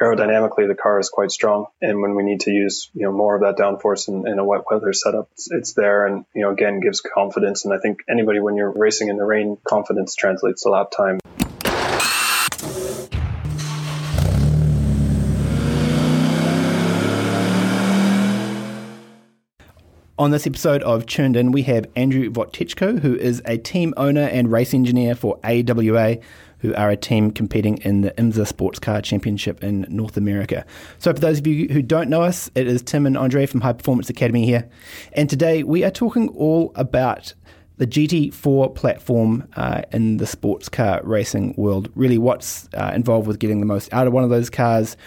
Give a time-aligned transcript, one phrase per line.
[0.00, 1.66] aerodynamically the car is quite strong.
[1.82, 4.44] And when we need to use you know more of that downforce in, in a
[4.44, 7.64] wet weather setup it's, it's, there and you know again gives confidence.
[7.64, 11.20] And i think anybody when you're racing in the rain confidence translates to lap time.
[20.18, 24.20] On this episode of Tuned In, we have Andrew Wojteczko, who is a team owner
[24.20, 26.18] and race engineer for AWA,
[26.60, 30.64] who are a team competing in the IMSA Sports Car Championship in North America.
[30.98, 33.60] So, for those of you who don't know us, it is Tim and Andre from
[33.60, 34.68] High Performance Academy here.
[35.12, 37.34] And today we are talking all about
[37.78, 41.90] the GT4 platform uh, in the sports car racing world.
[41.94, 44.98] Really, what's uh, involved with getting the most out of one of those cars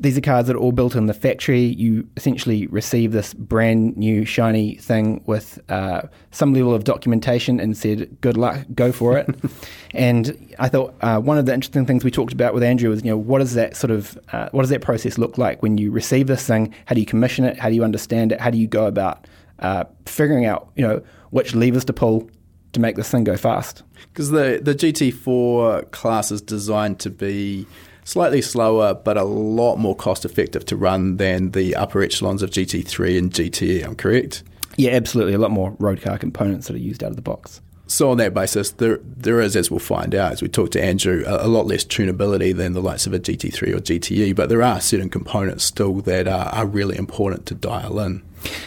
[0.00, 1.60] these are cars that are all built in the factory.
[1.60, 7.76] You essentially receive this brand new shiny thing with uh, some level of documentation and
[7.76, 9.28] said, "Good luck, go for it."
[9.94, 13.04] and I thought uh, one of the interesting things we talked about with Andrew was,
[13.04, 15.78] you know, what does that sort of uh, what does that process look like when
[15.78, 16.72] you receive this thing?
[16.86, 17.58] How do you commission it?
[17.58, 18.40] How do you understand it?
[18.40, 19.26] How do you go about
[19.58, 22.30] uh, figuring out, you know, which levers to pull
[22.72, 23.82] to make this thing go fast?
[24.12, 27.66] Because the the GT4 class is designed to be
[28.08, 32.48] slightly slower, but a lot more cost effective to run than the upper echelons of
[32.48, 33.84] GT3 and GTE.
[33.84, 34.42] I'm correct?
[34.76, 35.34] Yeah, absolutely.
[35.34, 37.60] A lot more road car components that are used out of the box.
[37.86, 40.82] So on that basis, there there is, as we'll find out as we talk to
[40.82, 44.36] Andrew, a, a, lot less tunability than the likes of a GT3 or GTE.
[44.36, 48.22] But there are certain components still that are, are really important to dial in.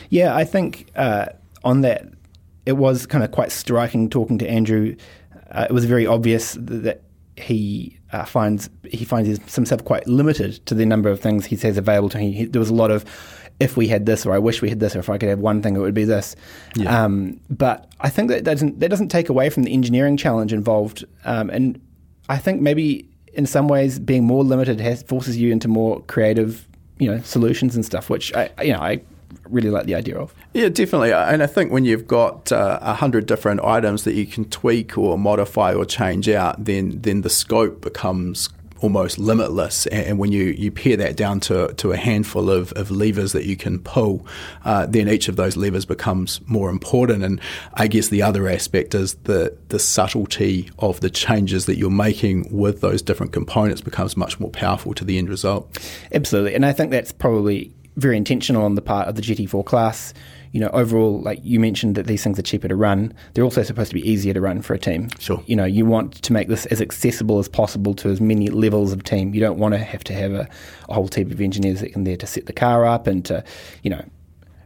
[0.09, 1.27] Yeah, I think uh,
[1.63, 2.07] on that,
[2.65, 4.95] it was kind of quite striking talking to Andrew.
[5.51, 7.03] Uh, it was very obvious that
[7.37, 11.77] he uh, finds he finds himself quite limited to the number of things he says
[11.77, 12.31] available to him.
[12.31, 13.05] He, there was a lot of
[13.59, 15.39] if we had this, or I wish we had this, or if I could have
[15.39, 16.35] one thing, it would be this.
[16.75, 17.03] Yeah.
[17.03, 21.05] Um, but I think that doesn't that doesn't take away from the engineering challenge involved,
[21.25, 21.79] um, and
[22.27, 26.67] I think maybe in some ways being more limited has forces you into more creative,
[26.97, 29.01] you know, solutions and stuff, which I you know I
[29.49, 30.33] really like the idea of.
[30.53, 31.13] Yeah, definitely.
[31.13, 34.45] And I think when you've got uh, a uh, hundred different items that you can
[34.45, 38.49] tweak or modify or change out, then then the scope becomes
[38.81, 39.87] almost limitless.
[39.87, 43.45] And when you, you pare that down to, to a handful of, of levers that
[43.45, 44.25] you can pull,
[44.65, 47.23] uh, then each of those levers becomes more important.
[47.23, 47.39] And
[47.75, 52.47] I guess the other aspect is the, the subtlety of the changes that you're making
[52.51, 55.79] with those different components becomes much more powerful to the end result.
[56.11, 56.55] Absolutely.
[56.55, 60.13] And I think that's probably very intentional on the part of the GT4 class.
[60.51, 63.13] You know, overall, like you mentioned that these things are cheaper to run.
[63.33, 65.09] They're also supposed to be easier to run for a team.
[65.17, 65.41] Sure.
[65.45, 68.91] You know, you want to make this as accessible as possible to as many levels
[68.91, 69.33] of team.
[69.33, 70.49] You don't want to have to have a,
[70.89, 73.45] a whole team of engineers that can there to set the car up and to,
[73.83, 74.03] you know,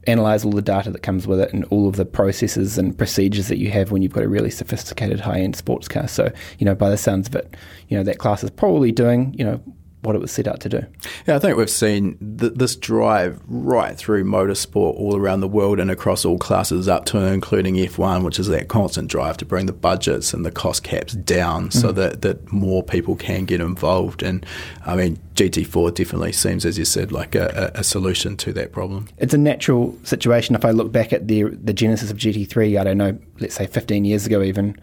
[0.07, 3.47] analyze all the data that comes with it and all of the processes and procedures
[3.47, 6.07] that you have when you've got a really sophisticated high-end sports car.
[6.07, 7.55] So, you know, by the sounds of it,
[7.89, 9.61] you know, that class is probably doing, you know,
[10.05, 10.85] what it was set out to do.
[11.27, 15.79] Yeah, I think we've seen th- this drive right through motorsport all around the world
[15.79, 19.45] and across all classes up to and including F1, which is that constant drive to
[19.45, 21.79] bring the budgets and the cost caps down mm-hmm.
[21.79, 24.23] so that, that more people can get involved.
[24.23, 24.45] And
[24.85, 29.07] I mean, GT4 definitely seems, as you said, like a, a, solution to that problem.
[29.17, 30.55] It's a natural situation.
[30.55, 33.67] If I look back at the the genesis of GT3, I don't know, let's say
[33.67, 34.79] 15 years ago even,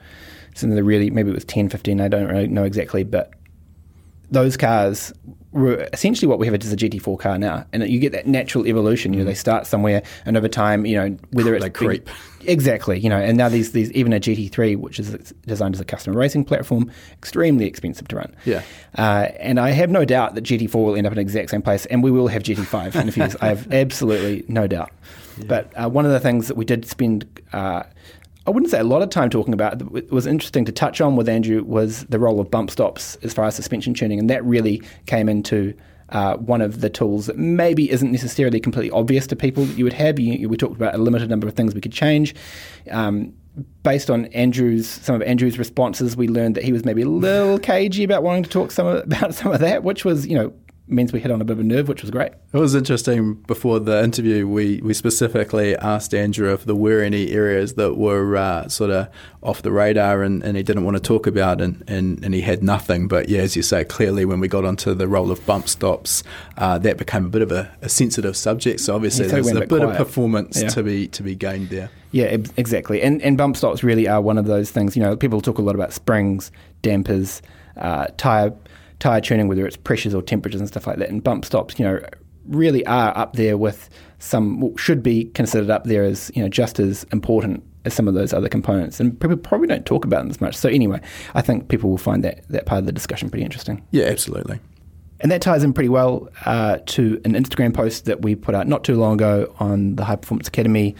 [0.54, 3.32] some of the really, maybe it was 10, 15, I don't really know exactly, but
[4.32, 5.12] those cars
[5.52, 8.66] were essentially what we have is a GT4 car now, and you get that natural
[8.66, 9.12] evolution.
[9.12, 12.08] You know, they start somewhere, and over time, you know, whether it's they creep.
[12.46, 15.84] exactly, you know, and now these these even a GT3, which is designed as a
[15.84, 18.34] custom racing platform, extremely expensive to run.
[18.46, 18.62] Yeah,
[18.96, 21.62] uh, and I have no doubt that GT4 will end up in the exact same
[21.62, 23.36] place, and we will have GT5 in a few years.
[23.40, 24.90] I have absolutely no doubt.
[25.36, 25.44] Yeah.
[25.48, 27.82] But uh, one of the things that we did spend uh,
[28.46, 29.80] I wouldn't say a lot of time talking about.
[29.94, 33.32] It was interesting to touch on with Andrew was the role of bump stops as
[33.32, 35.74] far as suspension tuning, and that really came into
[36.08, 39.84] uh, one of the tools that maybe isn't necessarily completely obvious to people that you
[39.84, 40.18] would have.
[40.18, 42.34] You, we talked about a limited number of things we could change.
[42.90, 43.32] Um,
[43.82, 47.58] based on Andrew's some of Andrew's responses, we learned that he was maybe a little
[47.58, 50.52] cagey about wanting to talk some of, about some of that, which was you know
[50.92, 52.32] means we hit on a bit of a nerve, which was great.
[52.52, 53.34] It was interesting.
[53.34, 58.36] Before the interview, we, we specifically asked Andrew if there were any areas that were
[58.36, 59.08] uh, sort of
[59.42, 62.42] off the radar and, and he didn't want to talk about, and, and, and he
[62.42, 63.08] had nothing.
[63.08, 66.22] But yeah, as you say, clearly when we got onto the role of bump stops,
[66.58, 68.80] uh, that became a bit of a, a, sensitive subject.
[68.80, 70.68] So obviously there's a, a bit, bit of performance yeah.
[70.68, 71.90] to be to be gained there.
[72.12, 73.02] Yeah, exactly.
[73.02, 74.96] And and bump stops really are one of those things.
[74.96, 76.52] You know, people talk a lot about springs,
[76.82, 77.42] dampers,
[77.76, 78.52] uh, tire
[79.02, 81.84] tire tuning, whether it's pressures or temperatures and stuff like that, and bump stops, you
[81.84, 82.00] know,
[82.46, 86.78] really are up there with some should be considered up there as you know just
[86.78, 90.30] as important as some of those other components, and people probably don't talk about them
[90.30, 90.54] as much.
[90.54, 91.00] So anyway,
[91.34, 93.84] I think people will find that that part of the discussion pretty interesting.
[93.90, 94.60] Yeah, absolutely.
[95.18, 98.66] And that ties in pretty well uh, to an Instagram post that we put out
[98.66, 100.96] not too long ago on the High Performance Academy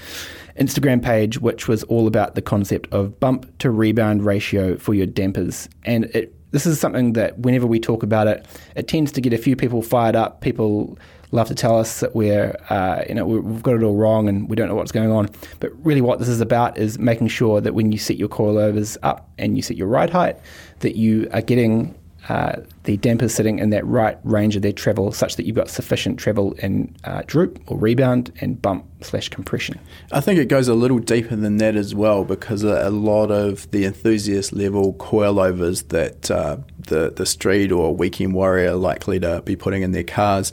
[0.57, 5.07] Instagram page, which was all about the concept of bump to rebound ratio for your
[5.07, 5.69] dampers.
[5.85, 8.47] And it, this is something that whenever we talk about it,
[8.77, 10.41] it tends to get a few people fired up.
[10.41, 10.99] People
[11.33, 14.49] love to tell us that we're, uh, you know, we've got it all wrong and
[14.49, 15.29] we don't know what's going on.
[15.61, 18.97] But really, what this is about is making sure that when you set your coilovers
[19.03, 20.37] up and you set your ride height,
[20.81, 21.95] that you are getting
[22.29, 25.69] uh, the dampers sitting in that right range of their travel such that you've got
[25.69, 29.79] sufficient travel in uh, droop or rebound and bump slash compression.
[30.13, 33.31] I think it goes a little deeper than that as well because a, a lot
[33.31, 39.19] of the enthusiast level coilovers that uh, the, the street or weekend warrior are likely
[39.21, 40.53] to be putting in their cars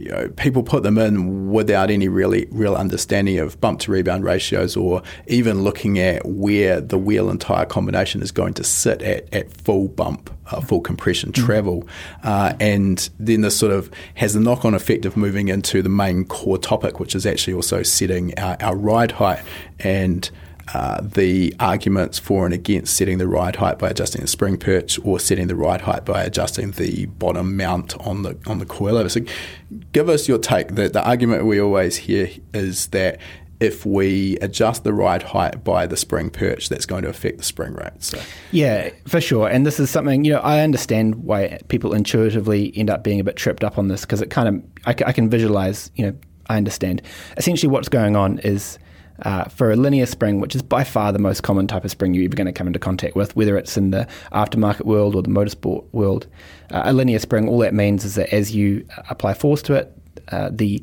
[0.00, 4.24] you know, people put them in without any really real understanding of bump to rebound
[4.24, 9.02] ratios or even looking at where the wheel and tire combination is going to sit
[9.02, 11.44] at, at full bump, uh, full compression mm.
[11.44, 11.86] travel.
[12.24, 15.90] Uh, and then this sort of has the knock on effect of moving into the
[15.90, 19.42] main core topic, which is actually also setting our, our ride height
[19.80, 20.30] and
[20.72, 24.98] uh, the arguments for and against setting the ride height by adjusting the spring perch
[25.04, 29.10] or setting the ride height by adjusting the bottom mount on the on the coilover.
[29.10, 29.20] So,
[29.92, 30.74] give us your take.
[30.74, 33.18] The, the argument we always hear is that
[33.60, 37.44] if we adjust the ride height by the spring perch, that's going to affect the
[37.44, 37.92] spring rate.
[37.98, 38.18] So.
[38.52, 39.48] Yeah, for sure.
[39.48, 43.24] And this is something, you know, I understand why people intuitively end up being a
[43.24, 46.16] bit tripped up on this because it kind of, I, I, can visualize, you know,
[46.48, 47.02] I understand.
[47.36, 48.78] Essentially, what's going on is
[49.22, 52.14] uh, for a linear spring, which is by far the most common type of spring
[52.14, 55.22] you're ever going to come into contact with, whether it's in the aftermarket world or
[55.22, 56.26] the motorsport world.
[56.70, 59.92] Uh, a linear spring, all that means is that as you apply force to it,
[60.28, 60.82] uh, the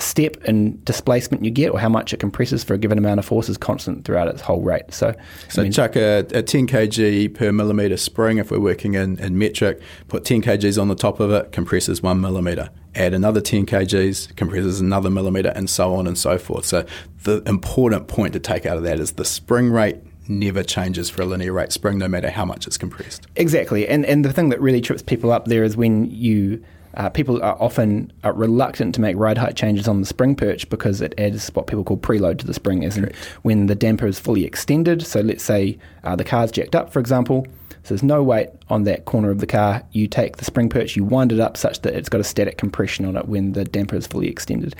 [0.00, 3.24] step in displacement you get or how much it compresses for a given amount of
[3.24, 4.92] force is constant throughout its whole rate.
[4.92, 5.14] So,
[5.48, 9.18] so I mean, chuck a, a, 10 kg per millimetre spring if we're working in,
[9.18, 13.40] in metric, put 10 kgs on the top of it, compresses one millimetre add another
[13.40, 16.64] 10 kgs, compresses another millimeter, and so on and so forth.
[16.64, 16.84] So
[17.22, 19.98] the important point to take out of that is the spring rate
[20.28, 23.26] never changes for a linear rate spring, no matter how much it's compressed.
[23.36, 26.62] Exactly, and and the thing that really trips people up there is when you.
[26.94, 30.68] Uh, people are often uh, reluctant to make ride height changes on the spring perch
[30.68, 34.06] because it adds what people call preload to the spring, as in when the damper
[34.06, 35.06] is fully extended.
[35.06, 37.46] So let's say uh, the car's jacked up, for example,
[37.82, 39.82] so there's no weight on that corner of the car.
[39.92, 42.58] You take the spring perch, you wind it up such that it's got a static
[42.58, 44.74] compression on it when the damper is fully extended.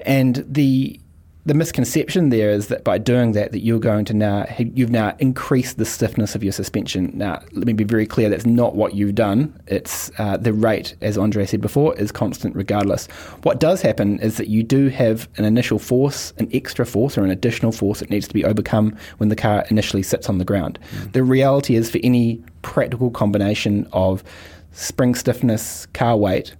[0.00, 1.00] And the
[1.46, 5.14] the misconception there is that by doing that, that you're going to now you've now
[5.18, 7.10] increased the stiffness of your suspension.
[7.14, 9.58] Now, let me be very clear: that's not what you've done.
[9.66, 13.06] It's uh, the rate, as Andre said before, is constant regardless.
[13.42, 17.24] What does happen is that you do have an initial force, an extra force, or
[17.24, 20.44] an additional force that needs to be overcome when the car initially sits on the
[20.44, 20.78] ground.
[20.92, 21.12] Mm.
[21.12, 24.24] The reality is, for any practical combination of
[24.72, 26.54] spring stiffness, car weight,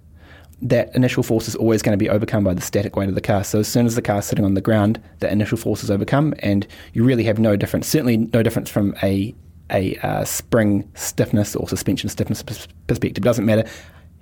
[0.61, 3.21] that initial force is always going to be overcome by the static weight of the
[3.21, 3.43] car.
[3.43, 5.91] So as soon as the car is sitting on the ground, that initial force is
[5.91, 7.87] overcome, and you really have no difference.
[7.87, 9.33] Certainly, no difference from a
[9.71, 13.23] a uh, spring stiffness or suspension stiffness perspective.
[13.23, 13.67] Doesn't matter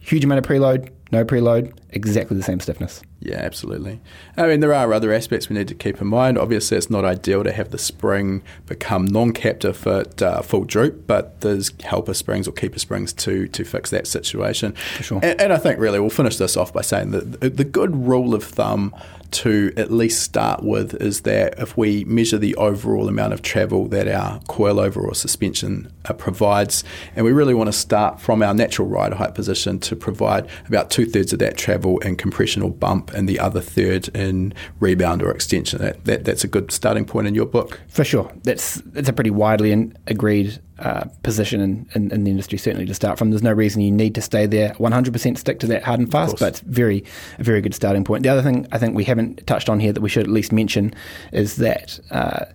[0.03, 3.01] huge amount of preload, no preload, exactly the same stiffness.
[3.25, 4.01] Yeah, absolutely.
[4.35, 6.37] I mean, there are other aspects we need to keep in mind.
[6.37, 11.39] Obviously, it's not ideal to have the spring become non-captive at uh, full droop, but
[11.39, 14.73] there's helper springs or keeper springs to to fix that situation.
[14.97, 15.19] For sure.
[15.23, 18.35] And, and I think really we'll finish this off by saying that the good rule
[18.35, 18.93] of thumb
[19.33, 23.87] to at least start with is that if we measure the overall amount of travel
[23.87, 26.83] that our coilover or suspension uh, provides,
[27.15, 30.91] and we really want to start from our natural rider height position to provide about
[30.91, 35.21] two thirds of that travel in compression or bump, and the other third in rebound
[35.21, 35.79] or extension.
[35.79, 37.79] That, that that's a good starting point in your book.
[37.87, 42.57] For sure, that's that's a pretty widely agreed uh, position in, in, in, the industry,
[42.57, 43.29] certainly to start from.
[43.29, 46.39] There's no reason you need to stay there 100% stick to that hard and fast,
[46.39, 47.03] but it's very,
[47.39, 48.23] a very good starting point.
[48.23, 50.51] The other thing I think we haven't touched on here that we should at least
[50.51, 50.93] mention
[51.31, 52.45] is that uh,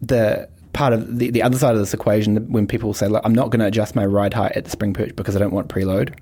[0.00, 3.34] the part of the, the other side of this equation when people say, look, I'm
[3.34, 5.68] not going to adjust my ride height at the spring perch because I don't want
[5.68, 6.14] preload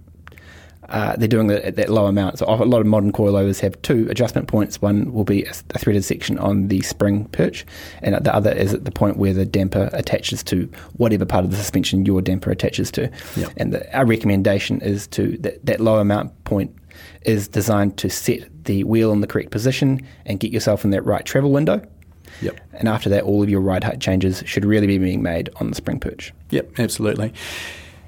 [0.89, 2.39] uh, they're doing it at that low amount.
[2.39, 4.81] So a lot of modern coilovers have two adjustment points.
[4.83, 7.65] One will be a, a, threaded section on the spring perch,
[8.03, 11.51] and the other is at the point where the damper attaches to whatever part of
[11.51, 13.11] the suspension your damper attaches to.
[13.37, 13.53] Yep.
[13.57, 16.75] And the, our recommendation is to that, that low amount point
[17.23, 21.03] is designed to set the wheel in the correct position and get yourself in that
[21.03, 21.83] right travel window.
[22.43, 22.61] Yep.
[22.75, 25.69] And after that, all of your ride height changes should really be being made on
[25.69, 26.33] the spring perch.
[26.51, 27.33] Yep, absolutely.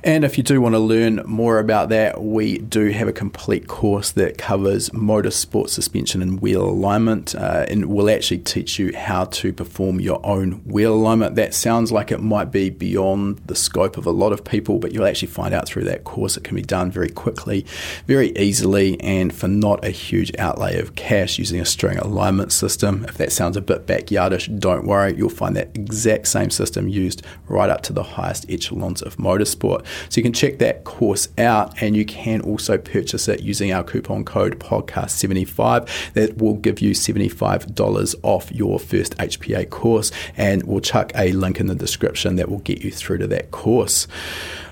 [0.06, 3.66] And if you do want to learn more about that, we do have a complete
[3.66, 9.24] course that covers motorsport suspension and wheel alignment, uh, and will actually teach you how
[9.24, 11.34] to perform your own wheel alignment.
[11.34, 14.92] That sounds like it might be beyond the scope of a lot of people, but
[14.92, 17.66] you'll actually find out through that course it can be done very quickly,
[18.06, 23.04] very easily, and for not a huge outlay of cash using a string alignment system.
[23.08, 27.26] If that sounds a bit backyardish, don't worry, you'll find that exact same system used
[27.48, 29.84] right up to the highest echelons of motorsport.
[30.08, 33.84] So you can check that course out and you can also purchase it using our
[33.84, 36.12] coupon code podcast75.
[36.14, 41.60] That will give you $75 off your first HPA course and we'll chuck a link
[41.60, 44.06] in the description that will get you through to that course.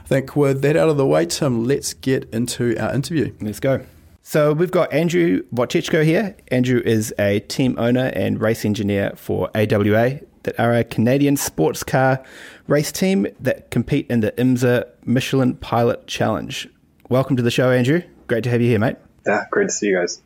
[0.04, 3.34] I think with that out of the way, Tim, let's get into our interview.
[3.40, 3.84] Let's go.
[4.26, 6.34] So we've got Andrew Wojteczko here.
[6.48, 11.82] Andrew is a team owner and race engineer for AWA that are a Canadian sports
[11.82, 12.22] car
[12.66, 16.68] race team that compete in the IMSA Michelin Pilot Challenge.
[17.08, 18.02] Welcome to the show, Andrew.
[18.26, 18.96] Great to have you here, mate.
[19.26, 20.22] Yeah, great to see you guys.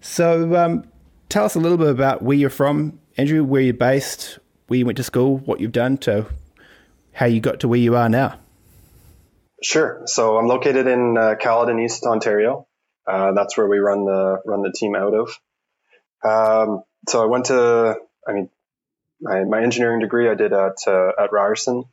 [0.00, 0.84] So, um,
[1.28, 4.86] tell us a little bit about where you're from, Andrew, where you're based, where you
[4.86, 6.26] went to school, what you've done to
[7.12, 8.38] how you got to where you are now.
[9.62, 10.02] Sure.
[10.06, 12.66] So I'm located in uh, Caledon, East Ontario.
[13.06, 15.38] Uh, that's where we run the run the team out of.
[16.24, 17.96] Um, so I went to,
[18.26, 18.50] I mean,
[19.20, 21.84] my, my engineering degree I did at uh, at Ryerson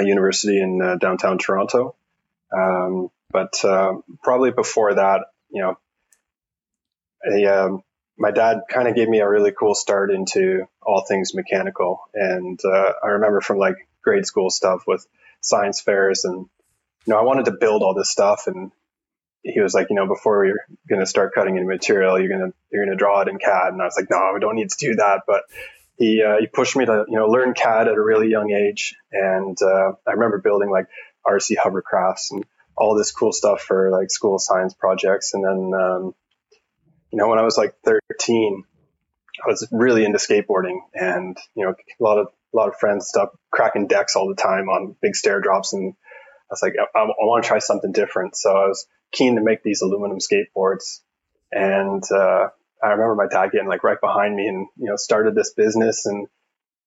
[0.00, 1.94] University in uh, downtown Toronto.
[2.56, 5.78] Um, but uh, probably before that, you know,
[7.30, 7.82] a, um,
[8.18, 12.58] my dad kind of gave me a really cool start into all things mechanical, and
[12.64, 15.06] uh, I remember from like grade school stuff with
[15.40, 16.46] science fairs, and
[17.06, 18.72] you know, I wanted to build all this stuff, and
[19.42, 22.50] he was like, you know, before you're going to start cutting any material, you're going
[22.50, 24.56] to you're going to draw it in CAD, and I was like, no, we don't
[24.56, 25.42] need to do that, but
[25.96, 28.94] he uh, he pushed me to you know learn CAD at a really young age,
[29.12, 30.86] and uh, I remember building like
[31.26, 32.44] RC hovercrafts and
[32.76, 35.32] all this cool stuff for like school science projects.
[35.32, 36.14] And then um,
[37.10, 38.64] you know when I was like 13,
[39.44, 43.08] I was really into skateboarding, and you know a lot of a lot of friends
[43.08, 47.00] stopped cracking decks all the time on big stair drops, and I was like I,
[47.00, 48.36] I want to try something different.
[48.36, 51.00] So I was keen to make these aluminum skateboards,
[51.50, 52.48] and uh,
[52.82, 56.06] I remember my dad getting like right behind me and, you know, started this business
[56.06, 56.26] and,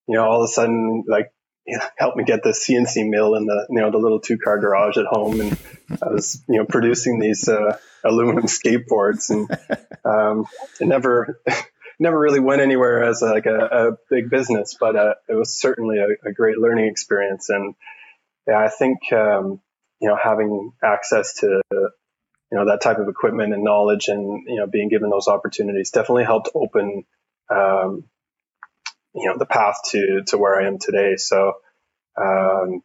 [0.08, 1.32] you know, all of a sudden, like,
[1.66, 4.38] you know, helped me get the CNC mill in the, you know, the little two
[4.38, 5.40] car garage at home.
[5.42, 5.58] And
[6.02, 9.50] I was, you know, producing these, uh, aluminum skateboards and,
[10.06, 10.46] um,
[10.80, 11.42] it never,
[12.00, 15.98] never really went anywhere as like a, a big business, but, uh, it was certainly
[15.98, 17.50] a, a, great learning experience.
[17.50, 17.76] And
[18.48, 19.60] yeah, I think, um,
[20.00, 21.62] you know, having access to
[22.52, 25.92] you know that type of equipment and knowledge and you know being given those opportunities
[25.92, 27.06] definitely helped open
[27.50, 28.06] um,
[29.14, 31.16] you know the path to to where I am today.
[31.18, 31.54] So
[32.20, 32.82] um,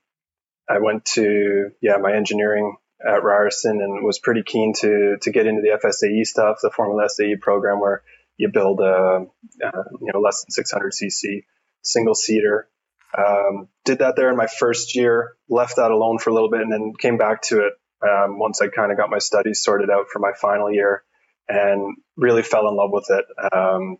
[0.68, 5.46] I went to yeah my engineering at Ryerson and was pretty keen to to get
[5.46, 8.02] into the FSAE stuff, the Formula SAE program where
[8.36, 9.26] you build a,
[9.62, 11.44] a you know less than 600 cc
[11.82, 12.68] single seater.
[13.16, 16.62] Um, did that there in my first year, left that alone for a little bit,
[16.62, 19.90] and then came back to it um, once I kind of got my studies sorted
[19.90, 21.02] out for my final year
[21.48, 23.24] and really fell in love with it.
[23.52, 23.98] Um,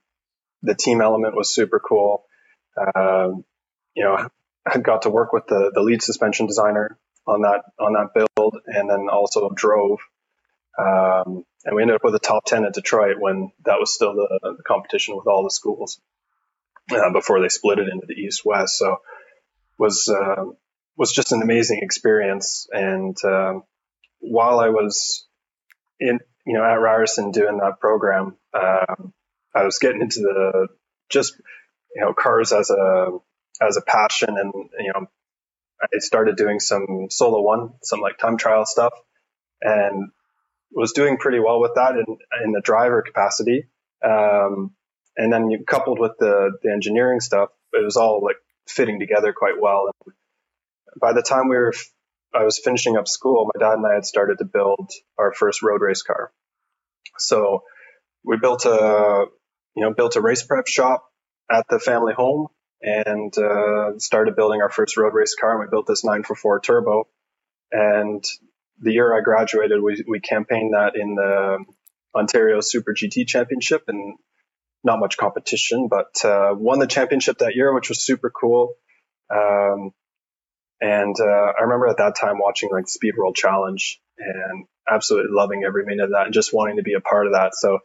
[0.63, 2.25] the team element was super cool.
[2.77, 3.45] Um,
[3.95, 4.29] you know,
[4.67, 8.57] I got to work with the, the lead suspension designer on that on that build,
[8.67, 9.99] and then also drove.
[10.79, 14.15] Um, and we ended up with a top ten at Detroit when that was still
[14.15, 16.01] the, the competition with all the schools
[16.91, 18.79] uh, before they split it into the East West.
[18.79, 18.99] So
[19.79, 20.45] was uh,
[20.97, 23.63] was just an amazing experience, and um,
[24.25, 25.27] while I was
[26.01, 29.13] in, you know, at Ryerson doing that program, um,
[29.55, 30.69] I was getting into the
[31.09, 31.41] just,
[31.95, 33.19] you know, cars as a
[33.61, 35.07] as a passion, and you know,
[35.81, 38.93] I started doing some solo one, some like time trial stuff,
[39.63, 40.11] and
[40.73, 43.69] was doing pretty well with that in in the driver capacity.
[44.05, 44.73] Um,
[45.17, 48.37] and then you coupled with the the engineering stuff, it was all like
[48.69, 49.91] fitting together quite well.
[50.05, 50.15] And
[51.01, 51.75] by the time we were
[52.35, 55.63] I was finishing up school, my dad and I had started to build our first
[55.63, 56.33] road race car.
[57.19, 57.63] So
[58.25, 59.27] we built a,
[59.77, 61.05] you know, built a race prep shop
[61.51, 62.49] at the family home
[62.83, 65.53] and uh, started building our first road race car.
[65.53, 67.09] And we built this 944 turbo.
[67.71, 68.25] And
[68.81, 71.65] the year I graduated, we, we campaigned that in the
[72.15, 74.17] Ontario Super GT Championship and
[74.83, 78.75] not much competition, but uh, won the championship that year, which was super cool.
[79.35, 79.93] Um,
[80.85, 85.65] and uh, I remember at that time watching like Speed World Challenge and absolutely loving
[85.65, 87.55] every minute of that and just wanting to be a part of that.
[87.55, 87.79] So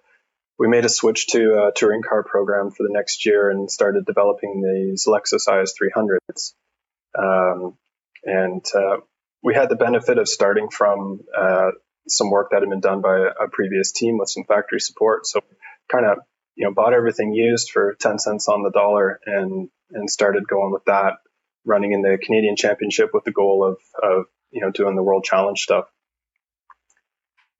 [0.57, 4.05] we made a switch to a touring car program for the next year and started
[4.05, 6.53] developing these Lexus IS 300s.
[7.17, 7.77] Um,
[8.25, 8.97] and uh,
[9.41, 11.71] we had the benefit of starting from uh,
[12.09, 15.25] some work that had been done by a previous team with some factory support.
[15.25, 15.39] So
[15.89, 16.17] kind of
[16.55, 20.73] you know bought everything used for 10 cents on the dollar and and started going
[20.73, 21.13] with that
[21.65, 25.23] running in the Canadian championship with the goal of of you know doing the world
[25.23, 25.85] challenge stuff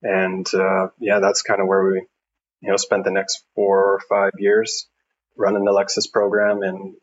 [0.01, 2.05] and uh, yeah that's kind of where we
[2.61, 4.87] you know spent the next four or five years
[5.37, 6.95] running the Lexus program and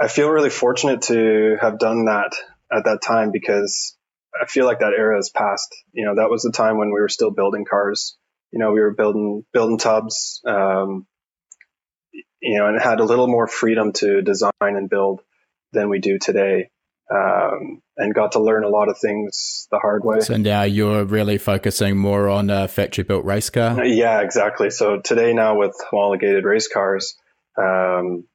[0.00, 2.32] I feel really fortunate to have done that
[2.72, 3.96] at that time because
[4.40, 5.74] I feel like that era has passed.
[5.92, 8.16] You know, that was the time when we were still building cars.
[8.50, 10.40] You know, we were building building tubs.
[10.46, 11.06] Um,
[12.40, 15.20] you know, and had a little more freedom to design and build
[15.72, 16.70] than we do today.
[17.12, 20.20] Um, and got to learn a lot of things the hard way.
[20.20, 23.84] So now you're really focusing more on a factory built race car?
[23.84, 24.70] Yeah, exactly.
[24.70, 27.16] So today now with homologated race cars,
[27.58, 28.28] um,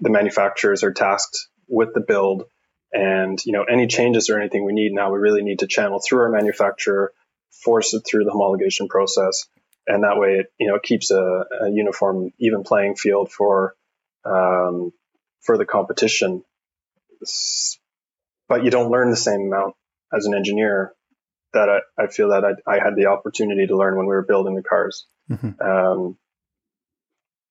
[0.00, 2.44] the manufacturers are tasked with the build
[2.90, 6.00] and, you know, any changes or anything we need now, we really need to channel
[6.00, 7.12] through our manufacturer,
[7.62, 9.44] force it through the homologation process.
[9.86, 13.74] And that way, it, you know, it keeps a, a uniform, even playing field for,
[14.24, 14.92] um,
[15.42, 16.44] for the competition.
[18.48, 19.74] But you don't learn the same amount
[20.12, 20.92] as an engineer
[21.52, 24.24] that I, I feel that I, I, had the opportunity to learn when we were
[24.24, 25.06] building the cars.
[25.30, 25.60] Mm-hmm.
[25.60, 26.16] Um,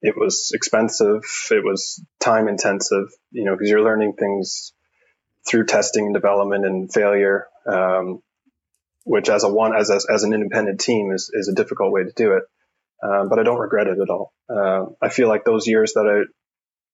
[0.02, 1.24] it was expensive.
[1.52, 4.74] It was time intensive, you know, because you're learning things
[5.48, 8.22] through testing and development and failure, um,
[9.04, 12.04] which as a one as a, as an independent team is is a difficult way
[12.04, 12.44] to do it.
[13.02, 14.34] Um, but I don't regret it at all.
[14.50, 16.28] Uh, I feel like those years that I,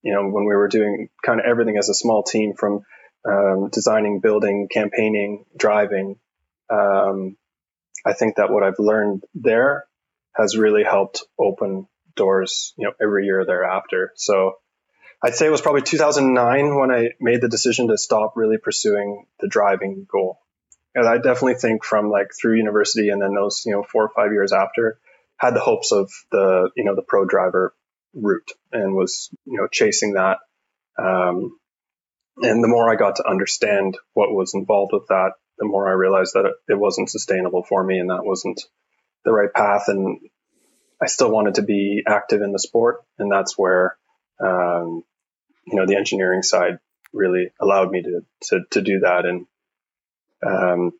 [0.05, 2.81] you know, when we were doing kind of everything as a small team from
[3.27, 6.17] um, designing, building, campaigning, driving,
[6.69, 7.35] um,
[8.05, 9.85] I think that what I've learned there
[10.35, 14.11] has really helped open doors, you know, every year thereafter.
[14.15, 14.57] So
[15.23, 19.25] I'd say it was probably 2009 when I made the decision to stop really pursuing
[19.39, 20.37] the driving goal.
[20.93, 24.11] And I definitely think from like through university and then those, you know, four or
[24.15, 24.99] five years after,
[25.37, 27.73] had the hopes of the, you know, the pro driver
[28.15, 30.37] route and was, you know, chasing that.
[30.97, 31.59] Um,
[32.37, 35.93] and the more I got to understand what was involved with that, the more I
[35.93, 38.61] realized that it, it wasn't sustainable for me and that wasn't
[39.23, 39.83] the right path.
[39.87, 40.19] And
[41.01, 43.03] I still wanted to be active in the sport.
[43.19, 43.97] And that's where,
[44.39, 45.03] um,
[45.65, 46.79] you know, the engineering side
[47.13, 49.25] really allowed me to, to, to do that.
[49.25, 49.45] And,
[50.45, 50.91] um,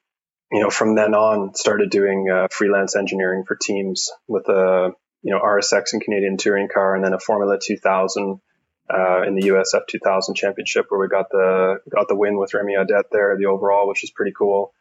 [0.52, 4.92] you know, from then on, started doing uh, freelance engineering for teams with a,
[5.26, 8.40] you know, RSX and Canadian touring car, and then a Formula 2000
[8.94, 12.76] uh, in the USF 2000 championship, where we got the got the win with Remy
[12.76, 14.72] Audet there, the overall, which is pretty cool.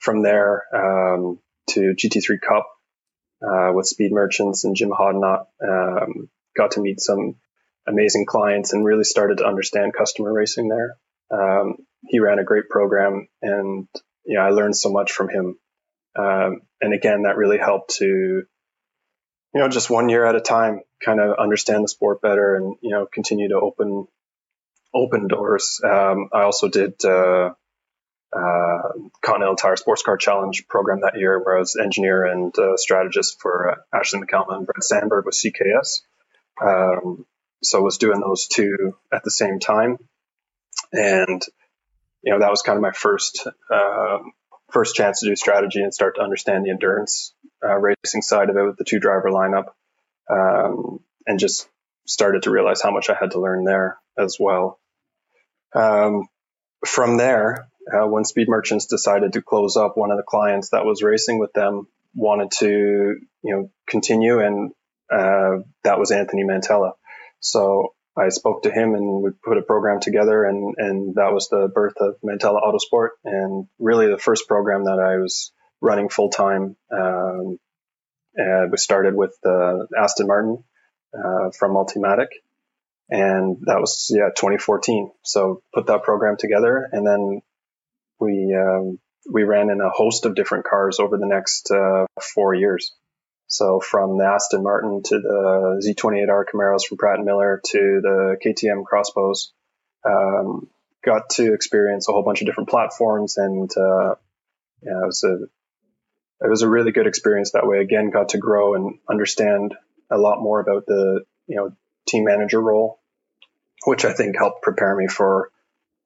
[0.00, 1.38] From there um,
[1.70, 2.66] to GT3 Cup
[3.40, 7.36] uh, with Speed Merchants and Jim Hodnott, um, got to meet some
[7.86, 10.96] amazing clients and really started to understand customer racing there.
[11.30, 13.86] Um, he ran a great program and
[14.26, 15.56] yeah, I learned so much from him.
[16.18, 18.42] Um, and again, that really helped to,
[19.54, 22.76] you know, just one year at a time, kind of understand the sport better and,
[22.80, 24.08] you know, continue to open,
[24.92, 25.80] open doors.
[25.84, 27.52] Um, I also did, uh,
[28.34, 28.82] uh,
[29.22, 33.40] Continental Tire Sports Car Challenge program that year, where I was engineer and uh, strategist
[33.40, 36.00] for uh, Ashley McCalman and Brett Sandberg with CKS.
[36.60, 37.24] Um,
[37.62, 39.98] so I was doing those two at the same time,
[40.92, 41.42] and
[42.22, 44.32] you know that was kind of my first um,
[44.72, 47.32] first chance to do strategy and start to understand the endurance
[47.64, 49.66] uh, racing side of it with the two driver lineup,
[50.30, 51.68] um, and just
[52.06, 54.78] started to realize how much I had to learn there as well.
[55.74, 56.28] Um,
[56.86, 60.84] from there, uh, when Speed Merchants decided to close up, one of the clients that
[60.84, 62.66] was racing with them wanted to,
[63.42, 64.72] you know, continue, and
[65.10, 66.92] uh, that was Anthony Mantella.
[67.40, 71.48] So I spoke to him and we put a program together and, and that was
[71.48, 76.30] the birth of Mantella Autosport and really the first program that I was running full
[76.30, 76.76] time.
[76.90, 77.58] Um,
[78.36, 80.64] and we started with the Aston Martin
[81.14, 82.28] uh, from Multimatic
[83.10, 85.10] and that was, yeah, 2014.
[85.22, 87.42] So put that program together and then
[88.18, 88.98] we, um,
[89.30, 92.92] we ran in a host of different cars over the next uh, four years.
[93.46, 98.36] So from the Aston Martin to the Z28R Camaros from Pratt & Miller to the
[98.44, 99.52] KTM X-Bows,
[100.04, 100.68] um,
[101.04, 104.14] got to experience a whole bunch of different platforms and, uh,
[104.82, 105.38] yeah, it was a,
[106.40, 107.78] it was a really good experience that way.
[107.78, 109.74] Again, got to grow and understand
[110.10, 111.72] a lot more about the, you know,
[112.06, 113.00] team manager role,
[113.84, 115.50] which I think helped prepare me for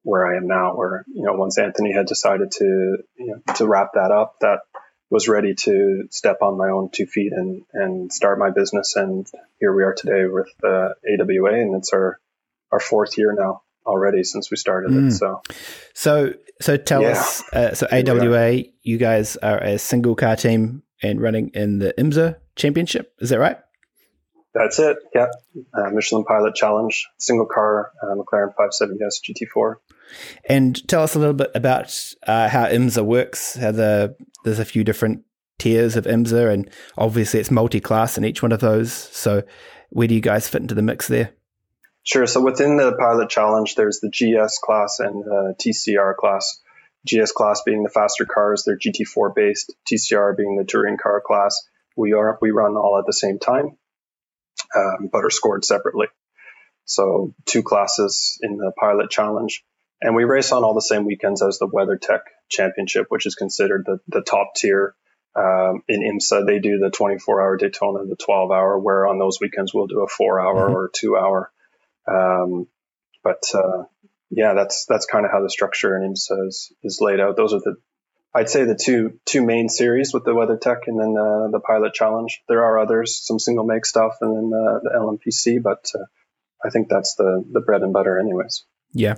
[0.03, 3.67] where I am now, where, you know, once Anthony had decided to, you know, to
[3.67, 4.61] wrap that up, that
[5.11, 8.95] was ready to step on my own two feet and, and start my business.
[8.95, 9.27] And
[9.59, 12.21] here we are today with uh, AWA, and it's our,
[12.71, 15.09] our fourth year now already since we started mm.
[15.09, 15.13] it.
[15.13, 15.43] So,
[15.95, 17.09] so, so tell yeah.
[17.09, 17.43] us.
[17.53, 22.37] Uh, so AWA, you guys are a single car team and running in the IMSA
[22.57, 23.15] Championship.
[23.21, 23.59] Is that right?
[24.55, 24.97] That's it.
[25.15, 25.27] Yeah,
[25.75, 29.75] uh, Michelin Pilot Challenge, single car uh, McLaren 570s GT4.
[30.49, 33.57] And tell us a little bit about uh, how IMSA works.
[33.57, 35.23] How the there's a few different
[35.59, 38.93] tiers of IMSA, and obviously it's multi-class in each one of those.
[38.93, 39.43] So,
[39.91, 41.33] where do you guys fit into the mix there?
[42.03, 42.27] Sure.
[42.27, 46.61] So within the Pilot Challenge, there's the GS class and the TCR class.
[47.07, 49.75] GS class being the faster cars, they're GT4 based.
[49.91, 51.63] TCR being the touring car class.
[51.97, 53.77] We are we run all at the same time,
[54.75, 56.07] um, but are scored separately.
[56.85, 59.65] So two classes in the Pilot Challenge,
[60.01, 63.85] and we race on all the same weekends as the WeatherTech Championship, which is considered
[63.87, 64.95] the the top tier
[65.39, 69.39] um, in IMSA, they do the 24 hour Daytona, the 12 hour, where on those
[69.41, 70.75] weekends we'll do a four hour mm-hmm.
[70.75, 71.53] or two hour.
[72.11, 72.67] Um,
[73.23, 73.85] but uh,
[74.31, 77.37] yeah, that's that's kind of how the structure in IMSA is, is laid out.
[77.37, 77.77] Those are the
[78.35, 81.95] I'd say the two two main series with the WeatherTech and then the, the Pilot
[81.95, 82.41] Challenge.
[82.49, 86.05] There are others, some single make stuff, and then the, the LMPC, but uh,
[86.65, 88.65] I think that's the the bread and butter, anyways.
[88.93, 89.17] Yeah,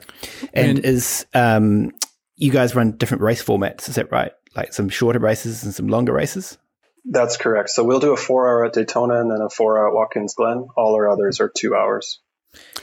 [0.53, 1.93] and, and is um,
[2.37, 3.89] you guys run different race formats?
[3.89, 4.33] Is that right?
[4.57, 6.59] like some shorter races and some longer races?
[7.05, 7.71] That's correct.
[7.71, 10.35] So we'll do a four hour at Daytona and then a four hour at Watkins
[10.35, 10.69] Glen.
[10.77, 12.21] All our others are two hours.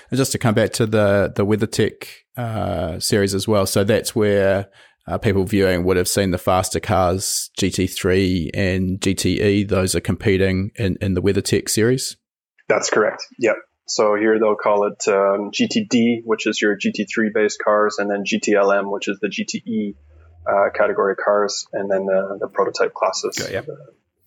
[0.09, 4.15] And just to come back to the the WeatherTech uh, series as well, so that's
[4.15, 4.69] where
[5.07, 9.67] uh, people viewing would have seen the faster cars, GT3 and GTE.
[9.67, 12.17] Those are competing in, in the WeatherTech series.
[12.67, 13.23] That's correct.
[13.39, 13.55] Yep.
[13.87, 18.23] So here they'll call it um, GTD, which is your GT3 based cars, and then
[18.25, 19.95] GTLM, which is the GTE
[20.45, 23.39] uh, category cars, and then the, the prototype classes.
[23.41, 23.61] Okay, yeah.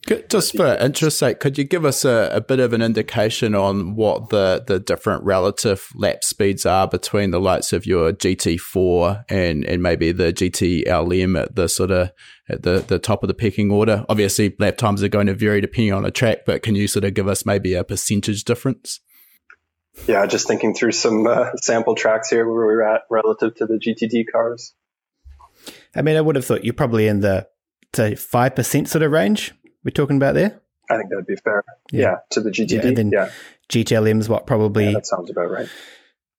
[0.07, 3.95] Just for interest sake, could you give us a, a, bit of an indication on
[3.97, 9.65] what the, the different relative lap speeds are between the likes of your GT4 and,
[9.65, 12.13] and maybe the GTLM at the sort of
[12.49, 14.07] at the, the top of the pecking order?
[14.09, 17.05] Obviously, lap times are going to vary depending on the track, but can you sort
[17.05, 19.01] of give us maybe a percentage difference?
[20.07, 23.79] Yeah, just thinking through some uh, sample tracks here where we're at relative to the
[23.79, 24.75] GTD cars.
[25.95, 27.47] I mean, I would have thought you're probably in the
[27.95, 29.53] say five percent sort of range.
[29.85, 30.61] We're talking about there.
[30.91, 31.65] I think that'd be fair.
[31.93, 32.71] Yeah, yeah to the GTD.
[32.73, 33.31] Yeah, and then yeah.
[33.69, 35.69] GTLM's what probably yeah, that sounds about right.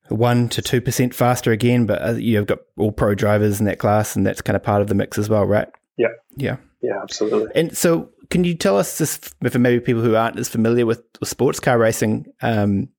[0.09, 3.79] One to two percent faster again, but uh, you've got all pro drivers in that
[3.79, 5.69] class, and that's kind of part of the mix as well, right?
[5.97, 7.51] Yeah, yeah, yeah, absolutely.
[7.55, 9.17] And so, can you tell us this
[9.49, 12.25] for maybe people who aren't as familiar with, with sports car racing?
[12.41, 12.89] Um,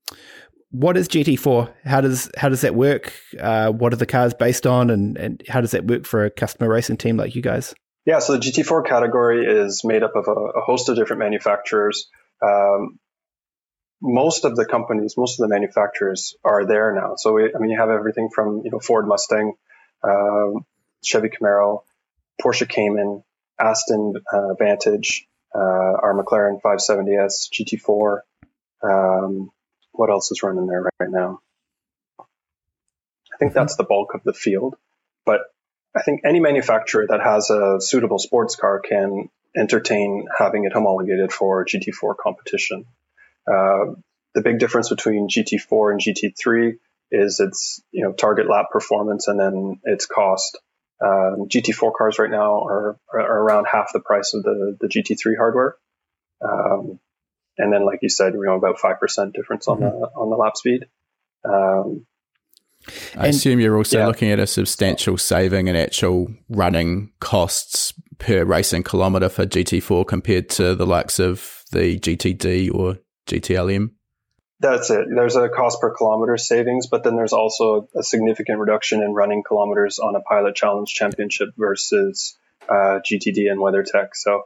[0.70, 1.70] what is GT4?
[1.84, 3.12] How does how does that work?
[3.38, 6.30] Uh, what are the cars based on, and, and how does that work for a
[6.30, 7.74] customer racing team like you guys?
[8.04, 12.08] Yeah, so the GT4 category is made up of a, a host of different manufacturers.
[12.42, 12.98] Um,
[14.00, 17.14] most of the companies, most of the manufacturers are there now.
[17.16, 19.52] So we, I mean, you have everything from you know Ford Mustang,
[20.02, 20.66] um,
[21.04, 21.82] Chevy Camaro,
[22.42, 23.22] Porsche Cayman,
[23.60, 28.18] Aston uh, Vantage, uh, our McLaren 570s, GT4.
[28.82, 29.50] Um,
[29.92, 31.38] what else is running there right now?
[32.18, 33.60] I think mm-hmm.
[33.60, 34.74] that's the bulk of the field,
[35.24, 35.42] but
[35.94, 41.32] I think any manufacturer that has a suitable sports car can entertain having it homologated
[41.32, 42.86] for GT4 competition.
[43.46, 43.94] Uh,
[44.34, 46.78] the big difference between GT4 and GT3
[47.10, 50.58] is its you know target lap performance and then its cost.
[51.04, 55.36] Um, GT4 cars right now are, are, around half the price of the, the GT3
[55.36, 55.76] hardware.
[56.40, 57.00] Um,
[57.58, 60.00] and then like you said, you know, about five percent difference on mm-hmm.
[60.00, 60.86] the on the lap speed.
[61.44, 62.06] Um,
[63.16, 64.06] I and, assume you're also yeah.
[64.06, 70.48] looking at a substantial saving in actual running costs per racing kilometre for GT4 compared
[70.50, 73.90] to the likes of the GTD or GTLM.
[74.60, 75.06] That's it.
[75.12, 79.42] There's a cost per kilometer savings, but then there's also a significant reduction in running
[79.42, 82.36] kilometers on a pilot challenge championship versus
[82.68, 84.10] uh, GTD and WeatherTech.
[84.14, 84.44] So,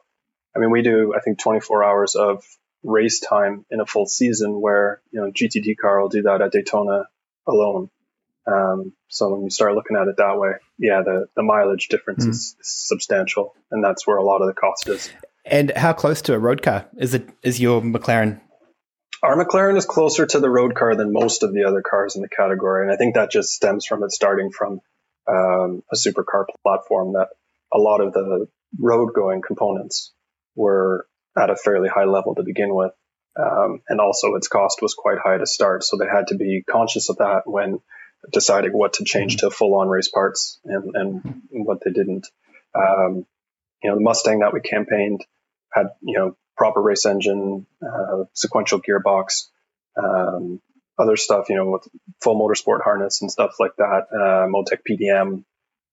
[0.54, 2.42] I mean, we do, I think, 24 hours of
[2.82, 6.52] race time in a full season where, you know, GTD car will do that at
[6.52, 7.08] Daytona
[7.46, 7.90] alone.
[8.46, 12.24] Um, so when you start looking at it that way, yeah, the, the mileage difference
[12.24, 12.30] mm.
[12.30, 15.10] is, is, substantial, and that's where a lot of the cost is.
[15.44, 17.28] And how close to a road car is it?
[17.42, 18.40] Is your McLaren?
[19.22, 22.22] Our McLaren is closer to the road car than most of the other cars in
[22.22, 24.80] the category, and I think that just stems from it starting from
[25.28, 27.28] um, a supercar platform that
[27.72, 28.46] a lot of the
[28.78, 30.12] road going components
[30.54, 31.06] were
[31.36, 32.92] at a fairly high level to begin with.
[33.38, 35.84] Um, and also its cost was quite high to start.
[35.84, 37.80] So they had to be conscious of that when
[38.32, 42.26] deciding what to change to full on race parts and, and what they didn't.
[42.74, 43.26] Um,
[43.82, 45.24] you know, the Mustang that we campaigned
[45.72, 49.48] had, you know, proper race engine, uh, sequential gearbox,
[49.96, 50.60] um,
[50.98, 51.86] other stuff, you know, with
[52.22, 55.44] full motorsport harness and stuff like that, uh, Motec PDM,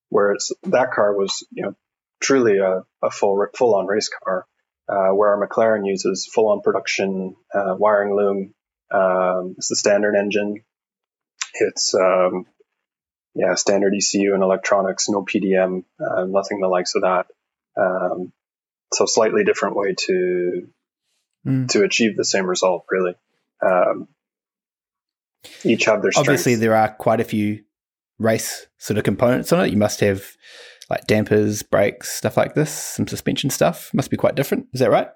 [0.09, 1.75] whereas that car was, you know,
[2.21, 4.45] truly a, a full full on race car,
[4.88, 8.53] uh, where our McLaren uses full on production uh, wiring loom.
[8.91, 10.63] Um, it's the standard engine.
[11.53, 12.45] It's um,
[13.35, 17.27] yeah, standard ECU and electronics, no PDM, uh, nothing the likes of that.
[17.77, 18.31] Um,
[18.93, 20.67] so slightly different way to
[21.45, 21.69] mm.
[21.69, 23.15] to achieve the same result, really.
[23.61, 24.07] Um,
[25.63, 26.29] each have their strengths.
[26.29, 27.63] obviously there are quite a few
[28.19, 29.71] race sort of components on it.
[29.71, 30.25] You must have
[30.89, 33.91] like dampers, brakes, stuff like this, some suspension stuff.
[33.93, 34.67] Must be quite different.
[34.73, 35.07] Is that right?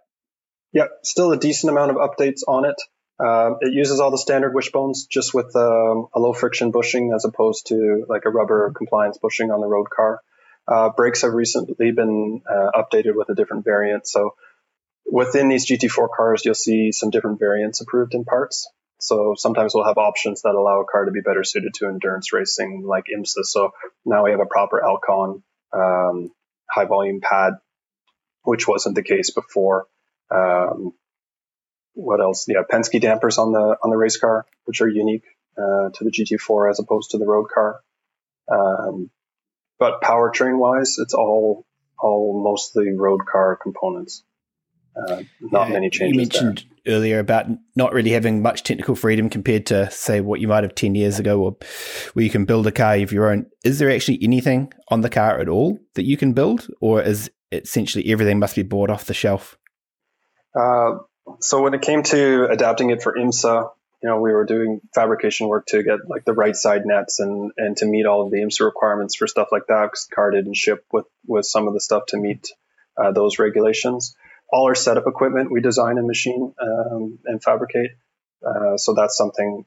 [0.74, 2.76] Yep, still a decent amount of updates on it.
[3.20, 7.26] Um, it uses all the standard wishbones, just with um, a low friction bushing as
[7.26, 10.22] opposed to like a rubber compliance bushing on the road car.
[10.68, 14.08] Uh, brakes have recently been uh, updated with a different variant.
[14.08, 14.36] So
[15.10, 18.70] within these GT4 cars, you'll see some different variants approved in parts.
[19.00, 22.34] So sometimes we'll have options that allow a car to be better suited to endurance
[22.34, 23.44] racing, like IMSA.
[23.44, 23.72] So
[24.06, 26.32] now we have a proper Alcon um,
[26.70, 27.54] high volume pad,
[28.44, 29.86] which wasn't the case before.
[30.30, 30.94] Um,
[31.98, 32.46] what else?
[32.48, 35.26] Yeah, Penske dampers on the on the race car, which are unique
[35.58, 37.82] uh, to the GT4 as opposed to the road car.
[38.50, 39.10] Um,
[39.80, 41.66] but powertrain wise, it's all
[42.00, 44.24] all mostly road car components.
[44.96, 46.16] Uh, not yeah, many changes.
[46.16, 46.96] You mentioned there.
[46.96, 50.74] earlier about not really having much technical freedom compared to, say, what you might have
[50.74, 51.56] 10 years ago, or
[52.14, 53.46] where you can build a car of your own.
[53.64, 57.30] Is there actually anything on the car at all that you can build, or is
[57.52, 59.56] essentially everything must be bought off the shelf?
[60.60, 60.96] Uh,
[61.40, 63.70] so when it came to adapting it for IMSA,
[64.04, 67.52] you know, we were doing fabrication work to get like the right side nets and,
[67.58, 70.32] and to meet all of the IMSA requirements for stuff like that because the car
[70.32, 72.48] didn't ship with, with some of the stuff to meet
[72.98, 74.16] uh, those regulations
[74.50, 77.92] all our setup equipment we design and machine um, and fabricate.
[78.46, 79.66] Uh, so that's something.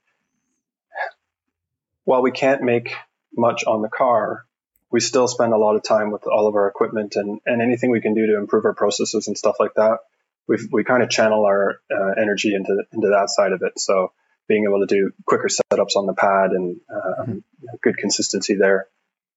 [2.05, 2.95] While we can't make
[3.37, 4.45] much on the car,
[4.91, 7.91] we still spend a lot of time with all of our equipment and, and anything
[7.91, 9.99] we can do to improve our processes and stuff like that.
[10.49, 13.79] We we kind of channel our uh, energy into into that side of it.
[13.79, 14.13] So
[14.49, 17.39] being able to do quicker setups on the pad and uh, mm-hmm.
[17.83, 18.89] good consistency there,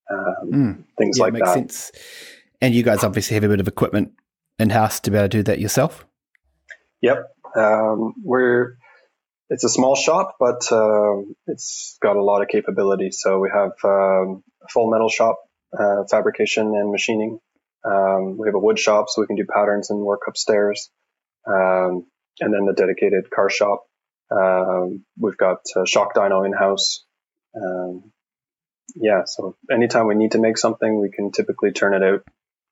[0.10, 0.84] um, mm.
[0.98, 1.54] things yeah, like makes that.
[1.54, 1.92] Sense.
[2.62, 4.14] And you guys obviously have a bit of equipment
[4.58, 6.06] in house to be able to do that yourself?
[7.02, 8.78] Yep, um, we're
[9.50, 13.12] it's a small shop, but uh, it's got a lot of capability.
[13.12, 15.40] So we have um, a full metal shop,
[15.78, 17.40] uh, fabrication and machining.
[17.86, 20.90] Um, we have a wood shop, so we can do patterns and work upstairs.
[21.48, 22.06] Um,
[22.40, 23.84] and then the dedicated car shop.
[24.32, 27.06] Um, we've got a shock dyno in house.
[27.56, 28.12] Um,
[28.96, 32.24] yeah, so anytime we need to make something, we can typically turn it out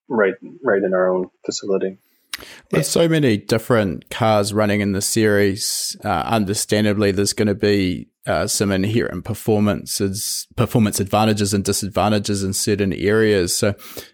[0.08, 1.98] right right in our own facility.
[2.72, 8.08] With so many different cars running in the series, uh, understandably, there's going to be
[8.28, 13.56] uh, some inherent performances, performance advantages and disadvantages in certain areas.
[13.56, 13.74] So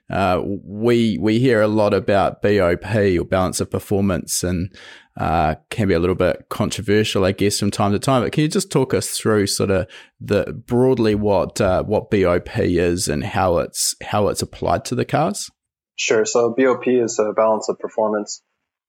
[0.10, 4.74] uh, we we hear a lot about BOP or balance of performance, and
[5.18, 8.24] uh, can be a little bit controversial, I guess, from time to time.
[8.24, 9.88] But can you just talk us through sort of
[10.22, 15.06] the broadly what uh, what BOP is and how it's how it's applied to the
[15.06, 15.50] cars?
[15.98, 16.26] Sure.
[16.26, 18.42] So BOP is a balance of performance,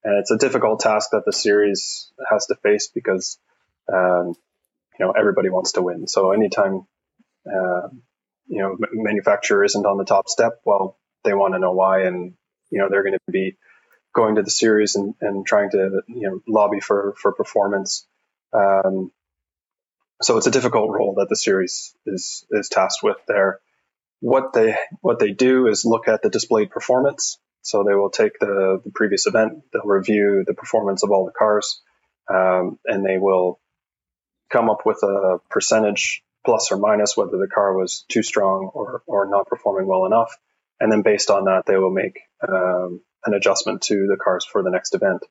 [0.03, 3.37] and it's a difficult task that the series has to face because
[3.91, 4.35] um,
[4.99, 6.07] you know everybody wants to win.
[6.07, 6.85] So anytime
[7.47, 7.89] uh,
[8.47, 12.33] you know manufacturer isn't on the top step, well, they want to know why, and
[12.69, 13.57] you know they're going to be
[14.13, 18.05] going to the series and, and trying to you know lobby for for performance.
[18.53, 19.11] Um,
[20.21, 23.59] so it's a difficult role that the series is is tasked with there
[24.19, 27.39] what they what they do is look at the displayed performance.
[27.61, 31.33] So they will take the, the previous event, they'll review the performance of all the
[31.37, 31.81] cars,
[32.33, 33.59] um, and they will
[34.49, 39.03] come up with a percentage plus or minus whether the car was too strong or,
[39.05, 40.35] or not performing well enough.
[40.79, 44.63] And then based on that, they will make um, an adjustment to the cars for
[44.63, 45.23] the next event.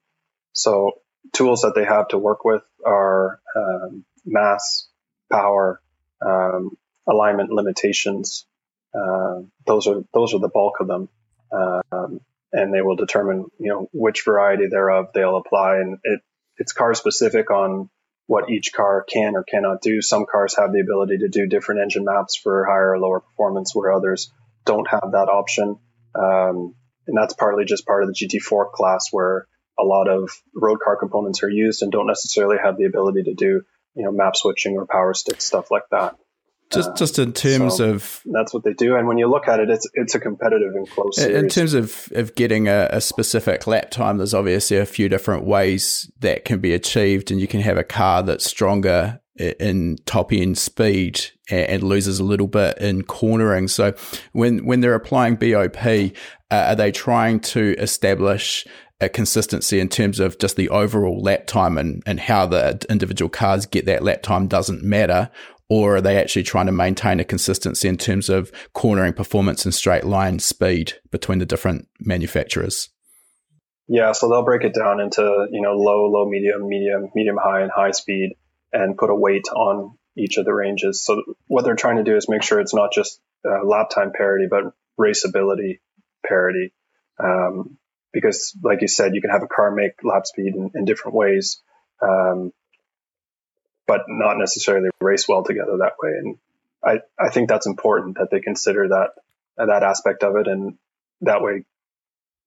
[0.52, 0.92] So
[1.33, 4.88] tools that they have to work with are um, mass,
[5.33, 5.81] power,
[6.24, 6.76] um,
[7.07, 8.46] alignment limitations,
[8.94, 11.09] uh, those are those are the bulk of them,
[11.52, 12.20] um,
[12.52, 16.20] and they will determine you know which variety thereof they'll apply, and it
[16.57, 17.90] it's car specific on
[18.28, 20.00] what each car can or cannot do.
[20.00, 23.74] Some cars have the ability to do different engine maps for higher or lower performance,
[23.74, 24.30] where others
[24.64, 25.78] don't have that option.
[26.14, 26.74] Um,
[27.06, 30.96] and that's partly just part of the GT4 class, where a lot of road car
[30.96, 33.62] components are used and don't necessarily have the ability to do
[33.98, 36.16] you know map switching or power stick stuff like that.
[36.70, 39.59] Just, just in terms so of that's what they do, and when you look at
[39.59, 41.16] it, it's it's a competitive and close.
[41.16, 41.37] Series.
[41.37, 45.44] In terms of of getting a, a, specific lap time, there's obviously a few different
[45.44, 50.33] ways that can be achieved, and you can have a car that's stronger in top
[50.33, 53.68] end speed and, loses a little bit in cornering.
[53.68, 53.94] So
[54.33, 56.11] when when they're applying BOP, uh,
[56.50, 58.66] are they trying to establish
[59.00, 63.28] a consistency in terms of just the overall lap time and, and how the individual
[63.28, 65.31] cars get that lap time doesn't matter?
[65.70, 69.74] Or are they actually trying to maintain a consistency in terms of cornering performance and
[69.74, 72.88] straight line speed between the different manufacturers?
[73.87, 77.62] Yeah, so they'll break it down into, you know, low, low, medium, medium, medium, high,
[77.62, 78.37] and high speed
[78.72, 81.02] and put a weight on each of the ranges.
[81.02, 84.12] So what they're trying to do is make sure it's not just uh, lap time
[84.12, 85.81] parity, but raceability
[86.26, 86.72] parity.
[87.22, 87.78] Um,
[88.12, 91.16] because, like you said, you can have a car make lap speed in, in different
[91.16, 91.62] ways,
[92.02, 92.52] um,
[93.88, 96.11] but not necessarily race well together that way.
[96.11, 96.37] And
[96.85, 99.11] I, I think that's important that they consider that
[99.57, 100.79] that aspect of it, and
[101.22, 101.64] that way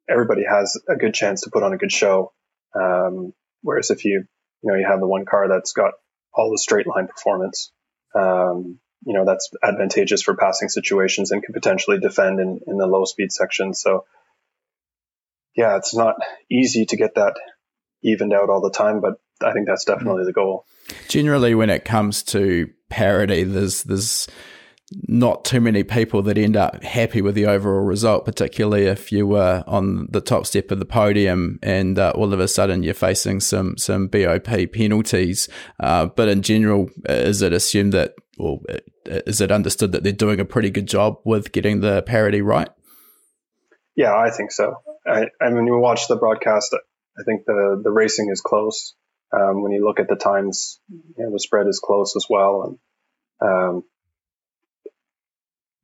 [0.09, 2.31] everybody has a good chance to put on a good show.
[2.73, 4.25] Um, whereas if you
[4.61, 5.95] you know you have the one car that's got
[6.33, 7.71] all the straight line performance.
[8.15, 12.85] Um, you know, that's advantageous for passing situations and can potentially defend in, in the
[12.85, 13.73] low speed section.
[13.73, 14.05] So,
[15.55, 16.15] yeah, it's not
[16.51, 17.33] easy to get that
[18.03, 20.65] evened out all the time, but I think that's definitely the goal.
[21.07, 24.27] Generally, when it comes to parity, there's there's
[25.07, 29.25] not too many people that end up happy with the overall result, particularly if you
[29.25, 32.93] were on the top step of the podium and uh, all of a sudden you're
[32.93, 35.47] facing some some BOP penalties.
[35.79, 38.59] Uh, but in general, is it assumed that, or
[39.05, 42.69] is it understood that they're doing a pretty good job with getting the parity right?
[43.95, 44.75] Yeah, I think so.
[45.07, 46.75] I, I mean, you watch the broadcast.
[47.17, 48.93] I think the the racing is close.
[49.33, 52.77] Um, when you look at the times, you know, the spread is close as well,
[53.41, 53.83] and um,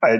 [0.03, 0.19] I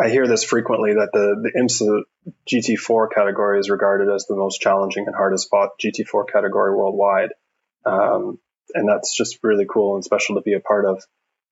[0.00, 2.02] I hear this frequently that the, the IMSA
[2.48, 7.30] GT4 category is regarded as the most challenging and hardest fought GT4 category worldwide.
[7.84, 8.38] Um,
[8.72, 11.02] and that's just really cool and special to be a part of.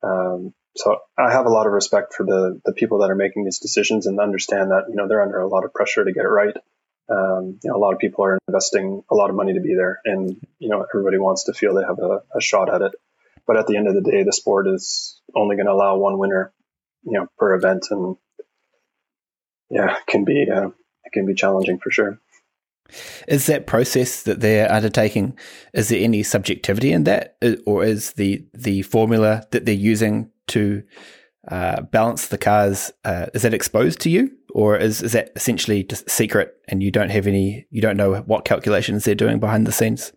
[0.02, 3.44] Um, so I have a lot of respect for the, the people that are making
[3.44, 6.24] these decisions and understand that, you know, they're under a lot of pressure to get
[6.24, 6.56] it right.
[7.10, 9.74] Um, you know, a lot of people are investing a lot of money to be
[9.74, 12.92] there and, you know, everybody wants to feel they have a, a shot at it.
[13.46, 16.18] But at the end of the day, the sport is only going to allow one
[16.18, 16.52] winner
[17.08, 18.16] you know per event and
[19.70, 20.68] yeah can be uh,
[21.04, 22.20] it can be challenging for sure.
[23.26, 25.38] Is that process that they're undertaking
[25.74, 27.36] is there any subjectivity in that?
[27.66, 30.82] Or is the the formula that they're using to
[31.46, 35.82] uh, balance the cars uh, is that exposed to you or is, is that essentially
[35.84, 39.66] just secret and you don't have any you don't know what calculations they're doing behind
[39.66, 40.12] the scenes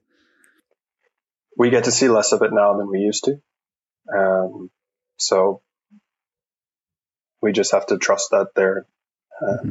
[1.57, 3.41] we get to see less of it now than we used to
[4.15, 4.69] um,
[5.17, 5.61] so
[7.41, 8.85] we just have to trust that they're,
[9.41, 9.69] um, mm-hmm.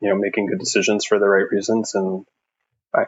[0.00, 1.94] you know, making good decisions for the right reasons.
[1.94, 2.24] And
[2.94, 3.04] I,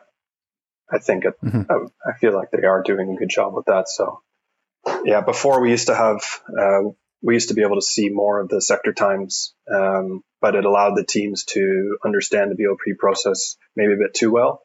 [0.90, 1.62] I think it, mm-hmm.
[1.70, 3.88] I, I, feel like they are doing a good job with that.
[3.88, 4.22] So
[5.04, 6.20] yeah, before we used to have,
[6.58, 6.90] uh,
[7.22, 10.64] we used to be able to see more of the sector times, um, but it
[10.64, 14.62] allowed the teams to understand the BOP process maybe a bit too well.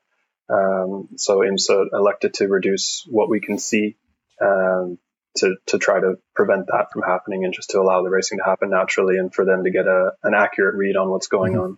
[0.49, 3.97] Um, so IMSA elected to reduce what we can see
[4.41, 4.99] um,
[5.37, 8.43] to to try to prevent that from happening and just to allow the racing to
[8.43, 11.61] happen naturally and for them to get a an accurate read on what's going mm-hmm.
[11.61, 11.77] on.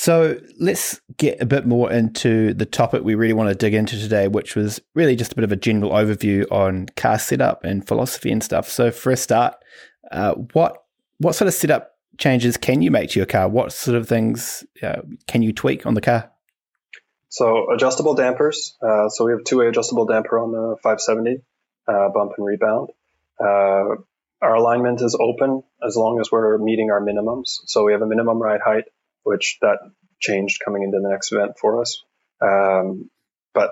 [0.00, 3.98] So let's get a bit more into the topic we really want to dig into
[3.98, 7.86] today, which was really just a bit of a general overview on car setup and
[7.86, 8.66] philosophy and stuff.
[8.66, 9.56] So for a start,
[10.10, 10.84] uh, what
[11.18, 13.46] what sort of setup changes can you make to your car?
[13.46, 16.30] What sort of things uh, can you tweak on the car?
[17.28, 18.78] So adjustable dampers.
[18.82, 21.42] Uh, so we have two-way adjustable damper on the 570
[21.86, 22.88] uh, bump and rebound.
[23.38, 24.00] Uh,
[24.40, 27.58] our alignment is open as long as we're meeting our minimums.
[27.66, 28.84] So we have a minimum ride height,
[29.22, 29.78] which that
[30.18, 32.02] changed coming into the next event for us.
[32.40, 33.10] Um,
[33.54, 33.70] but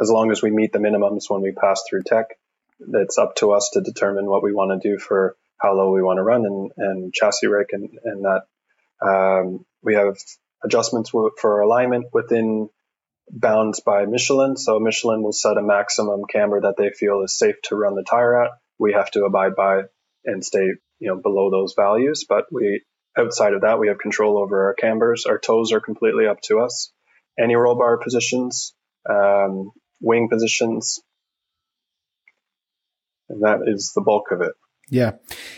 [0.00, 2.38] as long as we meet the minimums when we pass through tech,
[2.80, 6.02] it's up to us to determine what we want to do for how low we
[6.02, 8.42] want to run and, and chassis rake and, and that.
[9.00, 10.16] Um, we have
[10.62, 12.68] adjustments for alignment within
[13.30, 14.56] bounds by Michelin.
[14.56, 18.02] So Michelin will set a maximum camber that they feel is safe to run the
[18.02, 18.52] tire at.
[18.78, 19.82] We have to abide by
[20.24, 22.24] and stay, you know, below those values.
[22.28, 22.82] But we,
[23.18, 25.26] outside of that, we have control over our cambers.
[25.26, 26.92] Our toes are completely up to us.
[27.38, 28.74] Any roll bar positions,
[29.08, 31.00] um, wing positions,
[33.28, 34.52] and that is the bulk of it.
[34.90, 35.12] Yeah.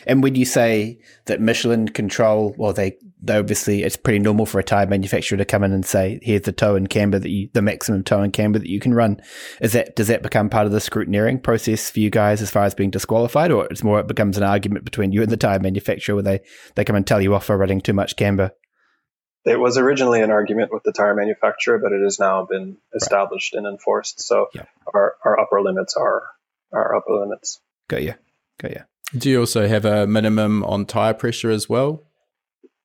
[0.07, 4.59] And when you say that Michelin control, well, they, they obviously, it's pretty normal for
[4.59, 7.49] a tire manufacturer to come in and say, here's the toe and camber that you,
[7.53, 9.21] the maximum toe and camber that you can run.
[9.61, 12.65] Is that, does that become part of the scrutineering process for you guys as far
[12.65, 13.53] as being disqualified?
[13.53, 16.41] Or it's more, it becomes an argument between you and the tire manufacturer where they,
[16.75, 18.51] they come and tell you off for running too much camber?
[19.45, 23.55] It was originally an argument with the tire manufacturer, but it has now been established
[23.55, 23.59] right.
[23.59, 24.21] and enforced.
[24.21, 24.65] So yeah.
[24.93, 26.23] our, our upper limits are
[26.73, 27.61] our upper limits.
[27.89, 28.15] Got you.
[28.61, 28.81] Got you.
[29.17, 32.05] Do you also have a minimum on tire pressure as well?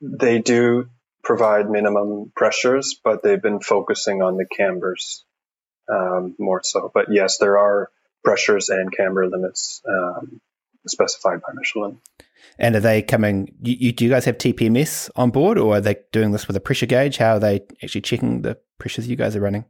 [0.02, 0.90] They do
[1.24, 5.24] provide minimum pressures, but they've been focusing on the cambers
[5.90, 6.92] um, more so.
[6.94, 7.90] But yes, there are
[8.24, 10.42] pressures and camber limits um,
[10.88, 12.00] specified by Michelin.
[12.58, 13.54] And are they coming?
[13.62, 16.56] You, you, do you guys have TPMS on board, or are they doing this with
[16.56, 17.18] a pressure gauge?
[17.18, 19.66] How are they actually checking the pressures you guys are running?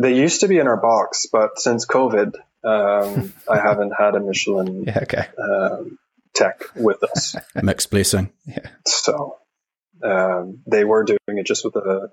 [0.00, 4.20] They used to be in our box, but since COVID, um, I haven't had a
[4.20, 5.26] Michelin yeah, okay.
[5.38, 5.98] um,
[6.34, 7.36] tech with us.
[7.54, 8.32] Mixed blessing.
[8.46, 8.68] Yeah.
[8.86, 9.38] So
[10.02, 12.08] um, they were doing it just with the,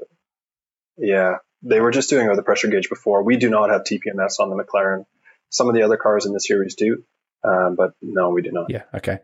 [0.98, 3.24] yeah, they were just doing it with a pressure gauge before.
[3.24, 5.06] We do not have TPMS on the McLaren.
[5.50, 7.04] Some of the other cars in the series do,
[7.44, 8.70] um, but no, we do not.
[8.70, 8.84] Yeah.
[8.94, 9.20] Okay.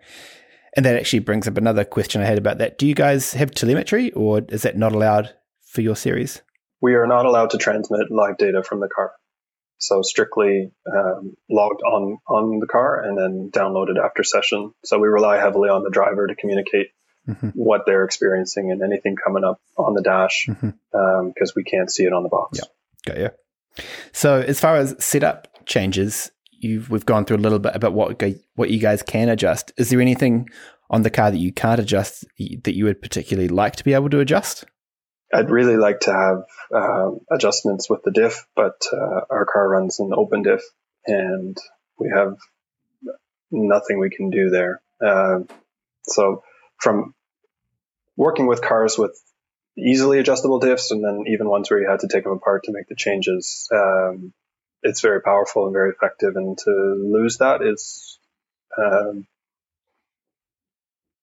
[0.75, 2.77] And that actually brings up another question I had about that.
[2.77, 5.33] Do you guys have telemetry, or is that not allowed
[5.67, 6.41] for your series?
[6.81, 9.11] We are not allowed to transmit live data from the car.
[9.83, 14.73] So strictly um, logged on on the car and then downloaded after session.
[14.83, 16.87] So we rely heavily on the driver to communicate
[17.27, 17.49] mm-hmm.
[17.49, 21.27] what they're experiencing and anything coming up on the dash because mm-hmm.
[21.27, 22.59] um, we can't see it on the box.
[22.59, 23.29] Yeah, got you.
[24.11, 28.21] So as far as setup changes, you've we've gone through a little bit about what
[28.55, 29.73] what you guys can adjust.
[29.77, 30.49] Is there anything
[30.89, 34.09] on the car that you can't adjust that you would particularly like to be able
[34.11, 34.65] to adjust?
[35.33, 39.99] I'd really like to have uh, adjustments with the diff, but uh, our car runs
[39.99, 40.61] an open diff,
[41.07, 41.57] and
[41.99, 42.37] we have
[43.51, 44.81] nothing we can do there.
[45.03, 45.39] Uh,
[46.03, 46.43] so,
[46.77, 47.13] from
[48.15, 49.19] working with cars with
[49.77, 52.71] easily adjustable diffs, and then even ones where you had to take them apart to
[52.71, 54.33] make the changes, um,
[54.83, 56.35] it's very powerful and very effective.
[56.35, 58.19] And to lose that is
[58.77, 59.25] um,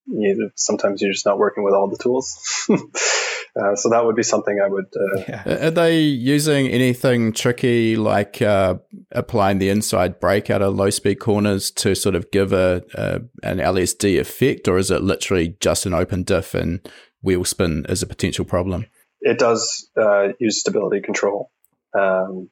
[0.06, 2.66] you, sometimes you're just not working with all the tools.
[3.58, 4.86] Uh, so that would be something I would.
[4.94, 5.66] Uh, yeah.
[5.66, 8.76] Are they using anything tricky like uh,
[9.12, 13.20] applying the inside brake out of low speed corners to sort of give a, a,
[13.42, 16.88] an LSD effect, or is it literally just an open diff and
[17.22, 18.86] wheel spin is a potential problem?
[19.20, 21.50] It does uh, use stability control.
[21.98, 22.50] Um,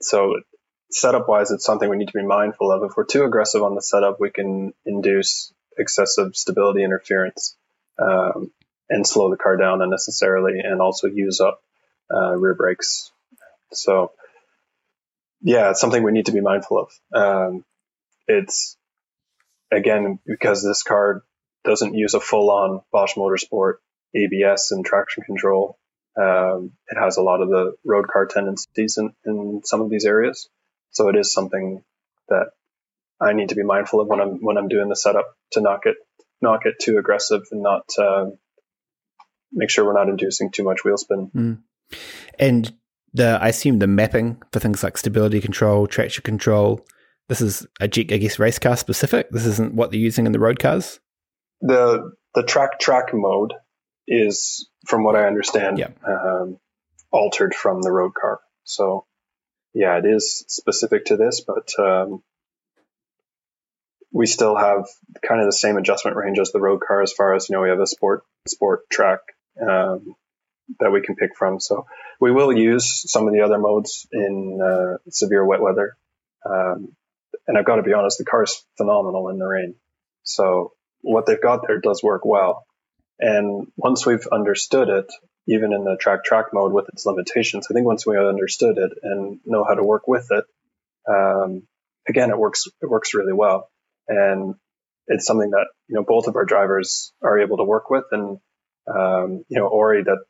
[0.00, 0.34] so
[0.90, 2.82] setup wise, it's something we need to be mindful of.
[2.82, 7.56] If we're too aggressive on the setup, we can induce excessive stability interference.
[7.98, 8.52] Um,
[8.88, 11.60] and slow the car down unnecessarily and also use up
[12.14, 13.10] uh, rear brakes.
[13.72, 14.12] So,
[15.40, 16.90] yeah, it's something we need to be mindful of.
[17.14, 17.64] Um,
[18.26, 18.76] it's
[19.70, 21.22] again because this car
[21.64, 23.74] doesn't use a full-on Bosch Motorsport
[24.14, 25.78] ABS and traction control.
[26.16, 30.04] Um, it has a lot of the road car tendencies in, in some of these
[30.04, 30.48] areas,
[30.92, 31.82] so it is something
[32.28, 32.50] that
[33.20, 35.82] I need to be mindful of when I'm when I'm doing the setup to not
[35.82, 35.94] get
[36.40, 38.26] not get too aggressive and not uh,
[39.54, 41.30] make sure we're not inducing too much wheel spin.
[41.34, 41.98] Mm.
[42.38, 42.72] And
[43.12, 46.84] the I assume the mapping for things like stability control, traction control.
[47.28, 49.30] This is a I guess race car specific.
[49.30, 51.00] This isn't what they're using in the road cars.
[51.60, 53.54] The the track track mode
[54.06, 55.90] is, from what I understand, yeah.
[56.06, 56.58] um,
[57.10, 58.40] altered from the road car.
[58.64, 59.06] So
[59.72, 62.22] yeah, it is specific to this, but um,
[64.12, 64.86] we still have
[65.26, 67.62] kind of the same adjustment range as the road car as far as you know
[67.62, 69.20] we have a sport sport track
[69.60, 70.14] um,
[70.80, 71.60] that we can pick from.
[71.60, 71.86] So
[72.20, 75.96] we will use some of the other modes in uh, severe wet weather.
[76.48, 76.94] Um,
[77.46, 79.74] and I've got to be honest, the car is phenomenal in the rain.
[80.22, 82.64] So what they've got there does work well.
[83.18, 85.06] And once we've understood it,
[85.46, 88.92] even in the track track mode with its limitations, I think once we understood it
[89.02, 90.44] and know how to work with it,
[91.06, 91.66] um,
[92.08, 93.68] again, it works, it works really well.
[94.08, 94.54] And
[95.06, 98.04] it's something that, you know, both of our drivers are able to work with.
[98.10, 98.38] And
[98.86, 100.24] um, you know, Orey that,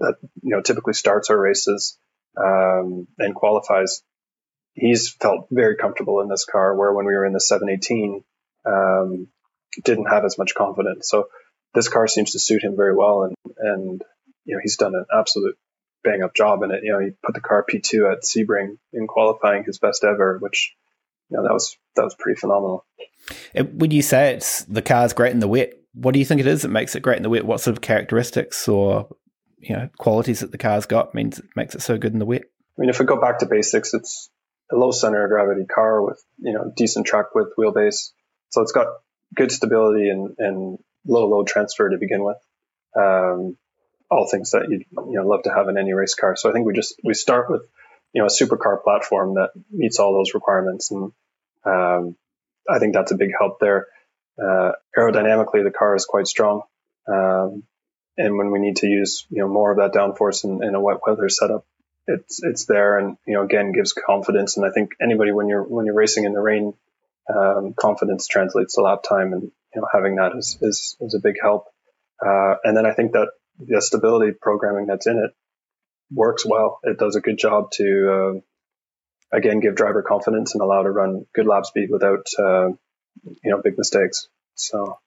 [0.00, 1.98] that, you know, typically starts our races,
[2.36, 4.02] um, and qualifies.
[4.74, 8.22] He's felt very comfortable in this car where when we were in the 718,
[8.64, 9.28] um,
[9.84, 11.08] didn't have as much confidence.
[11.08, 11.28] So
[11.74, 13.24] this car seems to suit him very well.
[13.24, 14.02] And, and,
[14.44, 15.56] you know, he's done an absolute
[16.04, 16.84] bang up job in it.
[16.84, 20.74] You know, he put the car P2 at Sebring in qualifying his best ever, which,
[21.30, 22.86] you know, that was, that was pretty phenomenal.
[23.54, 25.77] Would you say it's the car's great in the wet?
[25.94, 27.44] What do you think it is that makes it great in the wet?
[27.44, 29.08] What sort of characteristics or
[29.58, 32.26] you know qualities that the car's got means it makes it so good in the
[32.26, 32.42] wet?
[32.42, 34.30] I mean, if we go back to basics, it's
[34.70, 38.10] a low center of gravity car with you know decent track width wheelbase,
[38.50, 38.86] so it's got
[39.34, 42.38] good stability and, and low load transfer to begin with.
[42.96, 43.56] Um,
[44.10, 46.36] all things that you you know love to have in any race car.
[46.36, 47.62] So I think we just we start with
[48.12, 51.12] you know a supercar platform that meets all those requirements, and
[51.64, 52.16] um,
[52.68, 53.86] I think that's a big help there.
[54.40, 56.62] Uh, aerodynamically, the car is quite strong.
[57.06, 57.64] Um,
[58.16, 60.80] and when we need to use, you know, more of that downforce in, in a
[60.80, 61.64] wet weather setup,
[62.08, 64.56] it's it's there, and you know again gives confidence.
[64.56, 66.72] And I think anybody when you're when you're racing in the rain,
[67.32, 71.20] um, confidence translates to lap time, and you know having that is is, is a
[71.20, 71.66] big help.
[72.24, 73.28] Uh, and then I think that
[73.58, 75.32] the stability programming that's in it
[76.12, 76.80] works well.
[76.82, 78.10] It does a good job to
[79.32, 82.70] uh, again give driver confidence and allow to run good lap speed without uh,
[83.24, 84.28] you know big mistakes.
[84.54, 84.98] So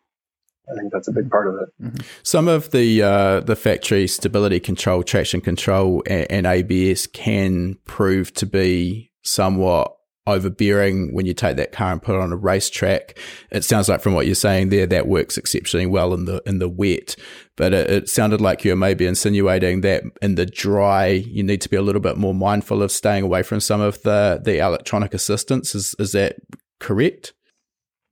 [0.69, 1.83] I think that's a big part of it.
[1.83, 2.01] Mm-hmm.
[2.23, 8.33] Some of the uh, the factory stability control, traction control, and, and, ABS can prove
[8.35, 9.95] to be somewhat
[10.27, 13.17] overbearing when you take that car and put it on a racetrack.
[13.51, 16.59] It sounds like from what you're saying there, that works exceptionally well in the in
[16.59, 17.15] the wet.
[17.57, 21.69] But it, it sounded like you're maybe insinuating that in the dry, you need to
[21.69, 25.13] be a little bit more mindful of staying away from some of the the electronic
[25.13, 25.73] assistance.
[25.73, 26.35] Is is that
[26.79, 27.33] correct?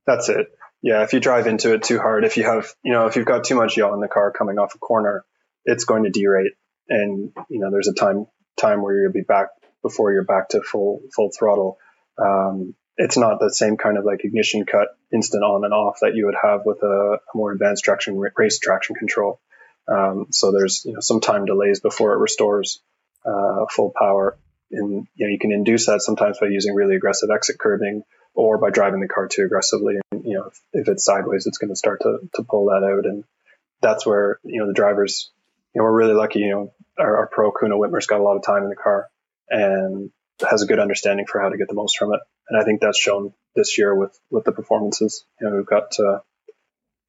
[0.06, 0.46] That's it
[0.82, 3.26] yeah, if you drive into it too hard, if you have, you know, if you've
[3.26, 5.24] got too much yaw in the car coming off a corner,
[5.64, 6.54] it's going to derate.
[6.88, 8.26] And, you know, there's a time,
[8.58, 9.48] time where you'll be back
[9.82, 11.78] before you're back to full, full throttle.
[12.18, 16.14] Um, it's not the same kind of like ignition cut instant on and off that
[16.14, 16.86] you would have with a,
[17.16, 19.40] a more advanced traction race traction control.
[19.90, 22.80] Um, so there's, you know, some time delays before it restores,
[23.26, 24.38] uh, full power.
[24.70, 28.02] And, you know, you can induce that sometimes by using really aggressive exit curving
[28.34, 29.96] or by driving the car too aggressively.
[30.12, 32.84] And, you know, if, if it's sideways, it's going to start to, to pull that
[32.84, 33.04] out.
[33.04, 33.24] And
[33.80, 35.30] that's where, you know, the drivers,
[35.74, 38.36] you know, we're really lucky, you know, our, our pro Kuno Wittmer's got a lot
[38.36, 39.08] of time in the car
[39.48, 40.10] and
[40.48, 42.20] has a good understanding for how to get the most from it.
[42.48, 45.24] And I think that's shown this year with, with the performances.
[45.40, 46.20] You know, we've got, uh,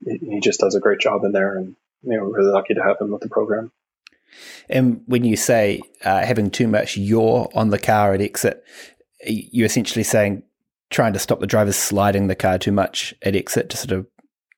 [0.03, 2.84] he just does a great job in there and, you know, we're really lucky to
[2.84, 3.72] have him with the program.
[4.69, 8.63] And when you say uh, having too much yaw on the car at exit,
[9.26, 10.43] you're essentially saying
[10.91, 14.07] trying to stop the drivers sliding the car too much at exit to sort of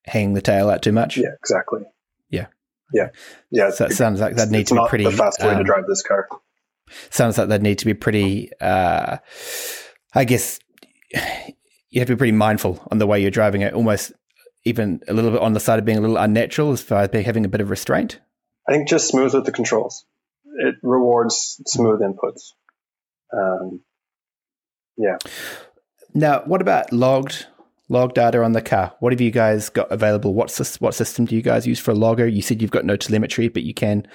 [0.06, 1.16] hang the tail out too much.
[1.16, 1.82] Yeah, exactly.
[2.30, 2.48] Yeah.
[2.94, 3.10] Yeah.
[3.52, 3.70] Yeah.
[3.70, 5.86] So it sounds like that need to be pretty the fast way um, to drive
[5.88, 6.28] this car.
[7.10, 9.18] Sounds like they'd need to be pretty uh,
[10.14, 10.60] I guess
[11.90, 14.12] you have to be pretty mindful on the way you're driving it, almost
[14.66, 17.26] even a little bit on the side of being a little unnatural as far as
[17.26, 18.20] having a bit of restraint.
[18.68, 20.06] I think just smooth with the controls.
[20.46, 22.52] It rewards smooth inputs.
[23.34, 23.82] Um,
[24.98, 25.18] yeah.
[26.14, 27.48] Now, what about logged
[27.90, 28.94] log data on the car?
[29.00, 30.34] What have you guys got available?
[30.34, 32.28] What, what system do you guys use for a logger?
[32.28, 34.08] You said you've got no telemetry, but you can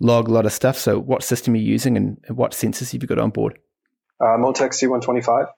[0.00, 0.76] log a lot of stuff.
[0.76, 3.58] So, what system are you using and, what sensors have you got on board?
[4.20, 5.48] Uh, Motec C125.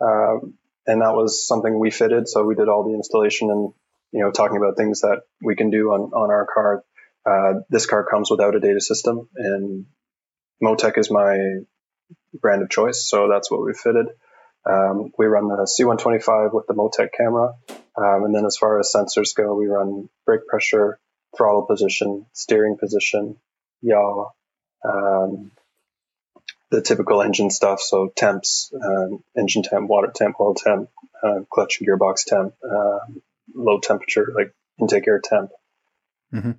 [0.00, 0.54] Um,
[0.86, 2.28] and that was something we fitted.
[2.28, 3.72] So, we did all the installation and,
[4.12, 6.84] you know, talking about things that we can do on, on our car.
[7.24, 9.86] Uh, this car comes without a data system, and
[10.62, 11.38] Motec is my
[12.34, 13.08] brand of choice.
[13.08, 14.06] So, that's what we fitted.
[14.68, 17.54] Um, we run the C125 with the Motec camera.
[17.96, 20.98] Um, and then as far as sensors go, we run brake pressure,
[21.36, 23.36] throttle position, steering position,
[23.80, 24.30] yaw,
[24.84, 25.50] um,
[26.70, 27.80] the typical engine stuff.
[27.80, 30.88] So temps, um, engine temp, water temp, oil temp,
[31.22, 32.98] uh, clutch and gearbox temp, uh,
[33.54, 35.50] low temperature, like intake air temp.
[36.32, 36.52] Mm-hmm.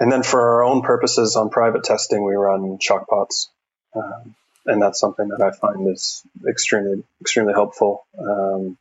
[0.00, 3.50] And then for our own purposes on private testing, we run shock pots.
[3.96, 4.36] Um,
[4.68, 8.06] and that's something that I find is extremely extremely helpful.
[8.18, 8.76] Um,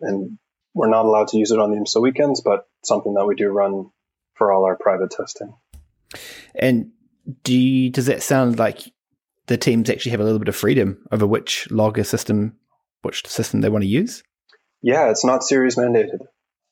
[0.00, 0.38] and
[0.74, 3.48] we're not allowed to use it on the IMSA weekends, but something that we do
[3.48, 3.90] run
[4.34, 5.54] for all our private testing.
[6.54, 6.92] And
[7.44, 8.80] do you, does that sound like
[9.46, 12.56] the teams actually have a little bit of freedom over which logger system,
[13.02, 14.22] which system they want to use?
[14.80, 16.22] Yeah, it's not series mandated.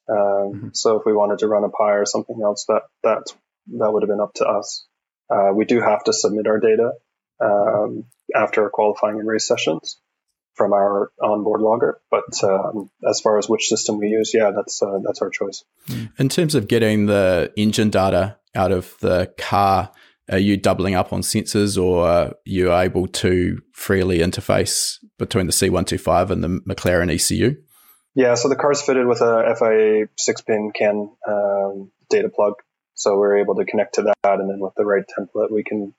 [0.08, 0.68] Um, mm-hmm.
[0.72, 3.22] So if we wanted to run a Pi or something else, that that
[3.78, 4.86] that would have been up to us.
[5.30, 6.92] Uh, we do have to submit our data
[7.40, 9.98] um, after qualifying and race sessions
[10.54, 12.00] from our onboard logger.
[12.10, 15.64] But um, as far as which system we use, yeah, that's uh, that's our choice.
[16.18, 19.90] In terms of getting the engine data out of the car,
[20.30, 25.52] are you doubling up on sensors, or are you able to freely interface between the
[25.52, 27.56] C125 and the McLaren ECU?
[28.14, 32.54] Yeah, so the car's fitted with a FIA six-pin CAN um, data plug,
[32.94, 35.94] so we're able to connect to that, and then with the right template, we can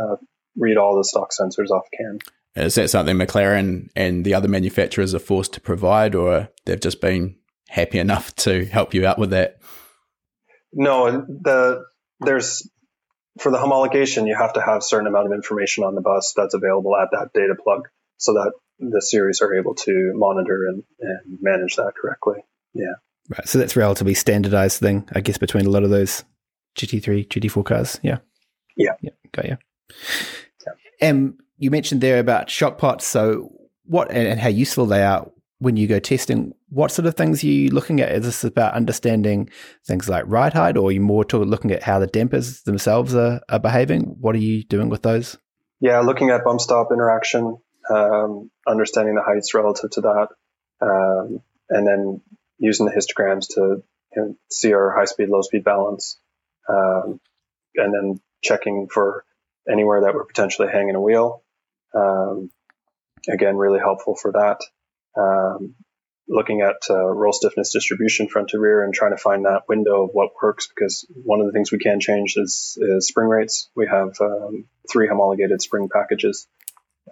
[0.00, 0.16] uh,
[0.58, 2.18] read all the stock sensors off CAN.
[2.56, 7.00] Is that something McLaren and the other manufacturers are forced to provide, or they've just
[7.00, 7.36] been
[7.68, 9.58] happy enough to help you out with that?
[10.72, 11.84] No, the
[12.20, 12.68] there's
[13.38, 16.34] for the homologation, you have to have a certain amount of information on the bus
[16.36, 20.82] that's available at that data plug, so that the series are able to monitor and,
[21.00, 22.44] and manage that correctly.
[22.74, 22.94] Yeah.
[23.28, 23.46] Right.
[23.46, 26.24] So that's relatively standardized thing, I guess, between a lot of those
[26.76, 28.00] GT3, GT4 cars.
[28.02, 28.18] Yeah.
[28.76, 28.92] Yeah.
[29.00, 29.10] Yeah.
[29.32, 29.58] Got you.
[31.00, 33.06] And you mentioned there about shock pots.
[33.06, 33.52] So,
[33.84, 35.26] what and how useful they are
[35.58, 36.54] when you go testing.
[36.68, 38.12] What sort of things are you looking at?
[38.12, 39.50] Is this about understanding
[39.86, 43.14] things like ride height, or are you more to looking at how the dampers themselves
[43.14, 44.16] are, are behaving?
[44.20, 45.36] What are you doing with those?
[45.80, 47.58] Yeah, looking at bump stop interaction,
[47.90, 50.28] um, understanding the heights relative to that,
[50.80, 51.40] um,
[51.70, 52.20] and then
[52.58, 53.82] using the histograms to
[54.16, 56.18] you know, see our high speed, low speed balance,
[56.68, 57.20] um,
[57.76, 59.24] and then checking for
[59.70, 61.42] anywhere that we're potentially hanging a wheel.
[61.94, 62.50] Um,
[63.28, 64.60] again, really helpful for that.
[65.20, 65.74] Um,
[66.28, 70.04] looking at uh, roll stiffness distribution front to rear and trying to find that window
[70.04, 73.70] of what works because one of the things we can change is, is spring rates.
[73.74, 76.46] We have um, three homologated spring packages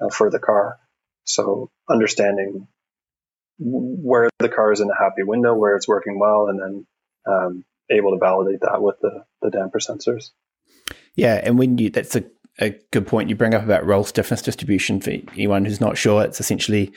[0.00, 0.78] uh, for the car.
[1.24, 2.68] So understanding
[3.58, 6.86] where the car is in a happy window, where it's working well, and then
[7.26, 10.30] um, able to validate that with the, the damper sensors.
[11.14, 12.24] Yeah, and when you that's a,
[12.58, 16.24] a good point you bring up about roll stiffness distribution for anyone who's not sure.
[16.24, 16.92] It's essentially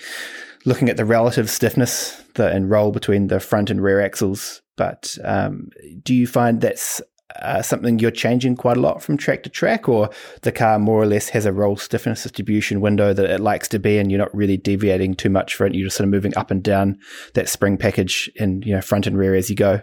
[0.66, 4.62] looking at the relative stiffness and roll between the front and rear axles.
[4.78, 5.70] But um,
[6.04, 7.02] do you find that's
[7.42, 10.10] uh, something you're changing quite a lot from track to track, or
[10.42, 13.80] the car more or less has a roll stiffness distribution window that it likes to
[13.80, 15.76] be, and you're not really deviating too much from it.
[15.76, 16.98] You're just sort of moving up and down
[17.36, 19.82] that spring package in you know front and rear as you go.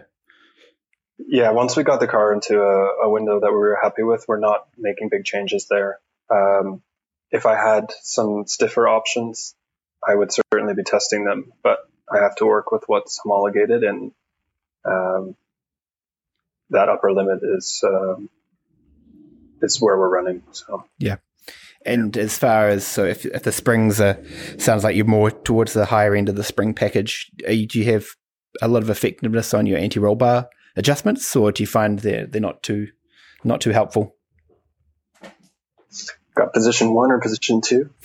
[1.19, 4.25] Yeah, once we got the car into a, a window that we were happy with,
[4.27, 5.99] we're not making big changes there.
[6.29, 6.81] Um,
[7.31, 9.55] if I had some stiffer options,
[10.05, 11.79] I would certainly be testing them, but
[12.11, 14.11] I have to work with what's homologated, and
[14.85, 15.35] um,
[16.69, 18.29] that upper limit is um,
[19.61, 20.43] is where we're running.
[20.51, 21.17] So yeah.
[21.85, 24.21] And as far as so, if, if the springs are,
[24.57, 27.31] sounds like you're more towards the higher end of the spring package.
[27.47, 28.07] You, do you have
[28.61, 32.25] a lot of effectiveness on your anti roll bar adjustments, or do you find they're
[32.25, 32.87] they're not too
[33.43, 34.15] not too helpful?
[36.35, 37.89] Got position one or position two.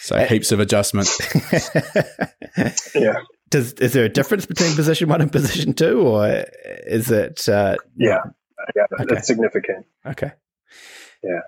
[0.00, 1.08] so heaps of adjustment.
[2.94, 3.20] yeah.
[3.48, 6.44] Does is there a difference between position one and position two, or
[6.86, 7.48] is it?
[7.48, 8.18] Uh, yeah,
[8.74, 9.16] yeah, okay.
[9.16, 9.86] it's significant.
[10.04, 10.32] Okay.
[11.22, 11.40] Yeah.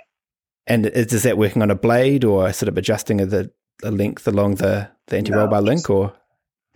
[0.66, 4.26] And is, is that working on a blade, or sort of adjusting the the length
[4.26, 6.14] along the the anti roll no, bar link, or?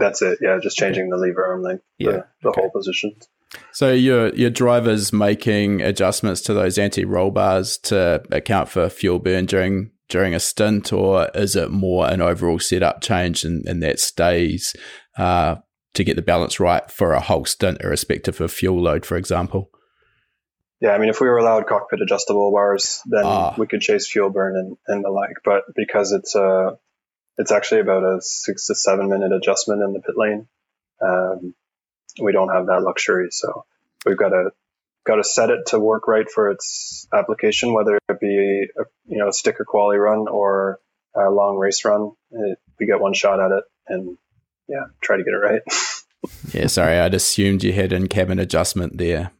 [0.02, 0.38] That's it.
[0.40, 1.84] Yeah, just changing the lever arm length.
[1.98, 2.10] Yeah.
[2.10, 2.60] The, the okay.
[2.60, 3.14] whole position.
[3.70, 9.18] So your your driver's making adjustments to those anti roll bars to account for fuel
[9.18, 13.82] burn during during a stint, or is it more an overall setup change and, and
[13.82, 14.74] that stays
[15.16, 15.56] uh,
[15.94, 19.70] to get the balance right for a whole stint, irrespective of fuel load, for example?
[20.80, 23.54] Yeah, I mean, if we were allowed cockpit adjustable bars, then ah.
[23.56, 25.36] we could chase fuel burn and, and the like.
[25.44, 26.72] But because it's a,
[27.38, 30.48] it's actually about a six to seven minute adjustment in the pit lane.
[31.00, 31.54] Um,
[32.20, 33.28] we don't have that luxury.
[33.30, 33.64] So
[34.04, 34.50] we've got to
[35.04, 39.18] got to set it to work right for its application, whether it be a, you
[39.18, 40.80] know a sticker quality run or
[41.14, 42.12] a long race run.
[42.30, 44.18] It, we get one shot at it, and
[44.68, 45.62] yeah, try to get it right.
[46.52, 49.32] yeah, sorry, I'd assumed you had in cabin adjustment there.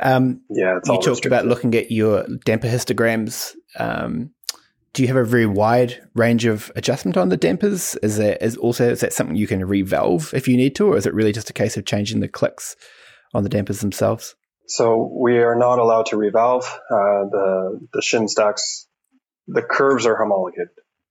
[0.00, 3.54] Um, yeah, you talked about looking at your damper histograms.
[3.78, 4.30] Um,
[4.92, 7.94] do you have a very wide range of adjustment on the dampers?
[7.96, 10.96] Is that is also is that something you can revalve if you need to, or
[10.96, 12.76] is it really just a case of changing the clicks
[13.32, 14.34] on the dampers themselves?
[14.66, 18.86] So we are not allowed to revalve uh, the the shim stacks.
[19.46, 20.68] The curves are homologated,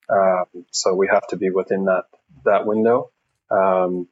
[0.10, 2.06] um, so we have to be within that
[2.46, 3.12] that window.
[3.52, 4.08] Um,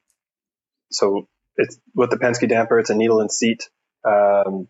[0.91, 3.70] so it's with the Penske damper, it's a needle and seat.
[4.05, 4.68] Um,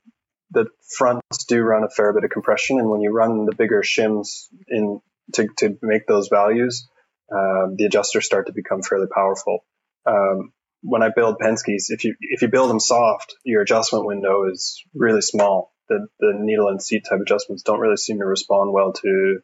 [0.52, 0.68] the
[0.98, 4.48] fronts do run a fair bit of compression, and when you run the bigger shims
[4.68, 5.02] in
[5.34, 6.88] to, to make those values,
[7.32, 9.66] um, the adjusters start to become fairly powerful.
[10.06, 14.50] Um, when I build Penske's, if you if you build them soft, your adjustment window
[14.50, 15.74] is really small.
[15.90, 19.40] The the needle and seat type adjustments don't really seem to respond well to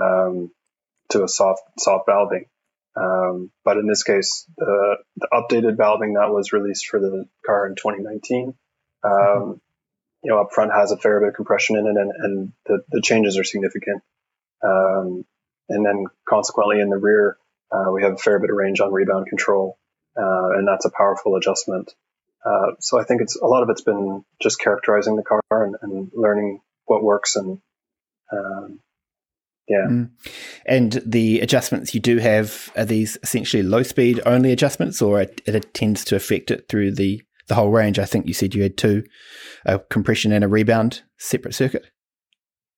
[0.00, 0.50] um,
[1.10, 2.46] to a soft soft valving.
[2.96, 7.66] Um, but in this case, the, the updated valving that was released for the car
[7.68, 8.54] in 2019
[9.04, 9.60] um,
[10.22, 12.82] you know, up front has a fair bit of compression in it and, and the,
[12.90, 14.02] the changes are significant.
[14.64, 15.24] Um,
[15.68, 17.36] and then consequently in the rear,
[17.70, 19.78] uh, we have a fair bit of range on rebound control.
[20.16, 21.92] Uh, and that's a powerful adjustment.
[22.44, 25.76] Uh, so I think it's a lot of it's been just characterizing the car and,
[25.82, 27.60] and learning what works and,
[28.32, 28.80] um,
[29.68, 29.86] yeah.
[29.86, 30.10] Mm.
[30.64, 35.42] And the adjustments you do have are these essentially low speed only adjustments, or it,
[35.44, 37.98] it tends to affect it through the the whole range.
[37.98, 39.04] I think you said you had two,
[39.66, 41.86] a compression and a rebound separate circuit.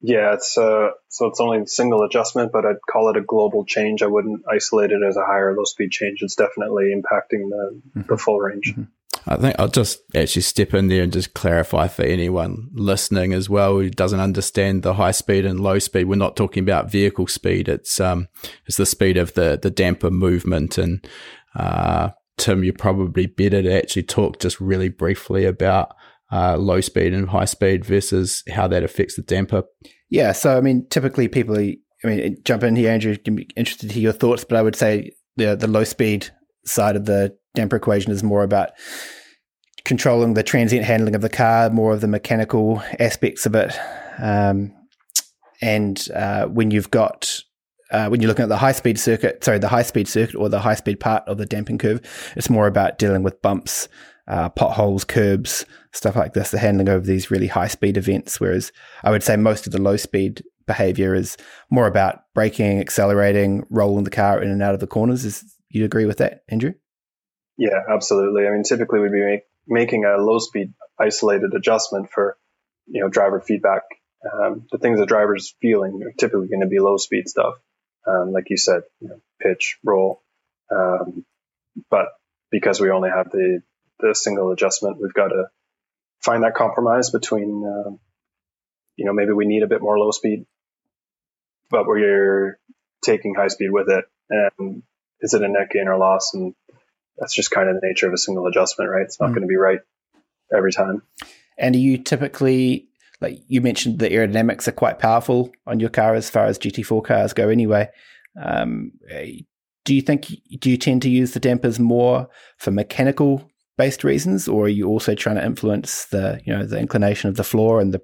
[0.02, 3.66] Yeah, it's uh, so it's only a single adjustment, but I'd call it a global
[3.66, 4.02] change.
[4.02, 6.20] I wouldn't isolate it as a high or low speed change.
[6.22, 8.02] It's definitely impacting the, mm-hmm.
[8.08, 8.72] the full range.
[8.72, 8.84] Mm-hmm.
[9.26, 13.50] I think I'll just actually step in there and just clarify for anyone listening as
[13.50, 16.04] well who doesn't understand the high speed and low speed.
[16.04, 17.68] We're not talking about vehicle speed.
[17.68, 18.28] It's um,
[18.66, 21.06] it's the speed of the the damper movement and
[21.54, 22.10] uh,
[22.41, 25.95] Tim, you're probably better to actually talk just really briefly about
[26.32, 29.64] uh, low speed and high speed versus how that affects the damper.
[30.09, 33.16] Yeah, so I mean, typically people, I mean, jump in here, Andrew.
[33.16, 36.30] Can be interested to hear your thoughts, but I would say the the low speed
[36.64, 38.70] side of the damper equation is more about
[39.84, 43.76] controlling the transient handling of the car, more of the mechanical aspects of it.
[44.18, 44.72] Um,
[45.62, 47.41] and uh, when you've got
[47.91, 50.49] uh, when you're looking at the high speed circuit, sorry, the high speed circuit or
[50.49, 52.01] the high speed part of the damping curve,
[52.36, 53.88] it's more about dealing with bumps,
[54.28, 58.41] uh, potholes, curbs, stuff like this, the handling over these really high speed events.
[58.41, 58.72] Whereas
[59.03, 61.36] I would say most of the low speed behavior is
[61.68, 65.24] more about braking, accelerating, rolling the car in and out of the corners.
[65.24, 66.74] Is you agree with that, Andrew?
[67.59, 68.47] Yeah, absolutely.
[68.47, 72.38] I mean, typically we'd be make, making a low speed isolated adjustment for,
[72.86, 73.82] you know, driver feedback.
[74.32, 77.55] Um, the things the driver's feeling are typically going to be low speed stuff.
[78.07, 80.22] Um, like you said, you know, pitch, roll.
[80.70, 81.24] Um,
[81.90, 82.07] but
[82.51, 83.62] because we only have the,
[83.98, 85.44] the single adjustment, we've got to
[86.20, 87.90] find that compromise between, uh,
[88.96, 90.46] you know, maybe we need a bit more low speed,
[91.70, 92.59] but we're
[93.03, 94.05] taking high speed with it.
[94.28, 94.82] And
[95.20, 96.34] is it a net gain or loss?
[96.34, 96.55] And
[97.18, 99.03] that's just kind of the nature of a single adjustment, right?
[99.03, 99.34] It's not mm.
[99.34, 99.80] going to be right
[100.55, 101.03] every time.
[101.59, 102.89] And are you typically
[103.20, 107.04] like you mentioned the aerodynamics are quite powerful on your car as far as GT4
[107.04, 107.88] cars go anyway.
[108.40, 108.92] Um,
[109.84, 110.26] do you think
[110.58, 114.86] do you tend to use the dampers more for mechanical based reasons or are you
[114.86, 118.00] also trying to influence the you know the inclination of the floor and the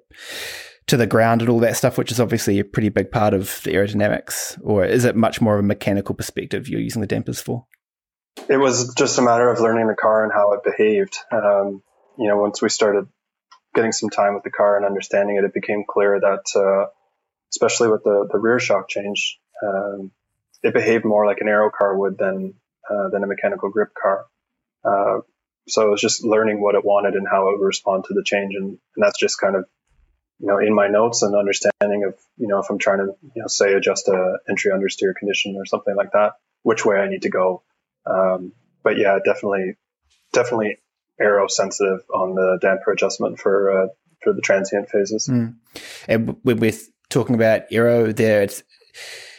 [0.87, 3.61] to the ground and all that stuff which is obviously a pretty big part of
[3.63, 7.39] the aerodynamics or is it much more of a mechanical perspective you're using the dampers
[7.39, 7.65] for
[8.49, 11.17] it was just a matter of learning the car and how it behaved.
[11.31, 11.81] Um,
[12.17, 13.07] you know, once we started
[13.77, 16.89] getting some time with the car and understanding it, it became clear that, uh,
[17.53, 20.11] especially with the, the rear shock change, um,
[20.63, 22.55] it behaved more like an aero car would than
[22.89, 24.25] uh, than a mechanical grip car.
[24.83, 25.19] Uh,
[25.67, 28.23] so it was just learning what it wanted and how it would respond to the
[28.23, 29.65] change, and, and that's just kind of
[30.39, 33.41] you know in my notes and understanding of you know if I'm trying to you
[33.41, 37.23] know say adjust a entry understeer condition or something like that, which way I need
[37.23, 37.63] to go
[38.09, 38.53] um,
[38.83, 39.75] but yeah, definitely,
[40.33, 40.77] definitely
[41.19, 43.87] aero sensitive on the damper adjustment for uh,
[44.23, 45.29] for the transient phases.
[45.31, 45.55] Mm.
[46.07, 46.73] And when we're
[47.09, 48.63] talking about aero, there it's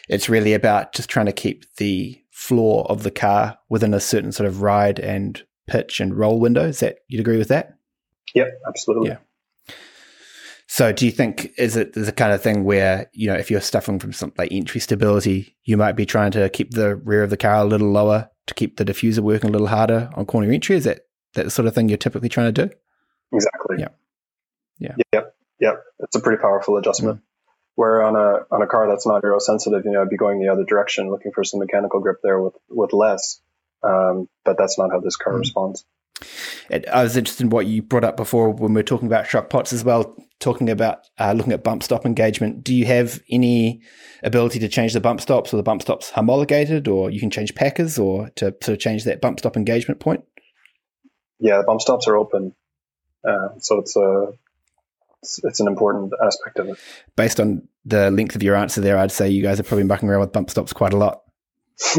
[0.09, 4.33] it's really about just trying to keep the floor of the car within a certain
[4.33, 6.67] sort of ride and pitch and roll window.
[6.67, 7.75] Is that you'd agree with that?
[8.35, 9.11] Yep, absolutely.
[9.11, 9.19] Yeah.
[10.71, 13.61] So, do you think is it the kind of thing where you know if you're
[13.61, 17.31] suffering from something like entry stability, you might be trying to keep the rear of
[17.31, 20.51] the car a little lower to keep the diffuser working a little harder on corner
[20.53, 20.77] entry?
[20.77, 21.01] Is that
[21.35, 22.75] that the sort of thing you're typically trying to do?
[23.33, 23.77] Exactly.
[23.79, 23.89] Yeah.
[24.79, 24.95] Yeah.
[25.13, 25.37] Yep.
[25.61, 25.85] Yep.
[26.01, 27.19] It's a pretty powerful adjustment.
[27.19, 27.23] Mm.
[27.75, 30.41] Where on a on a car that's not aero sensitive, you know, I'd be going
[30.41, 33.41] the other direction, looking for some mechanical grip there with with less.
[33.85, 35.41] Um, but that's not how this car mm.
[35.41, 35.85] responds.
[36.71, 39.49] I was interested in what you brought up before when we were talking about shock
[39.49, 42.65] pots as well, talking about uh, looking at bump stop engagement.
[42.65, 43.83] Do you have any
[44.23, 47.55] ability to change the bump stops or the bump stops homologated, or you can change
[47.55, 50.25] packers or to sort of change that bump stop engagement point?
[51.39, 52.55] Yeah, the bump stops are open.
[53.27, 54.33] Uh, so it's a
[55.23, 56.79] it's, it's, an important aspect of it.
[57.17, 60.09] Based on the length of your answer there, I'd say you guys are probably mucking
[60.09, 61.23] around with bump stops quite a lot.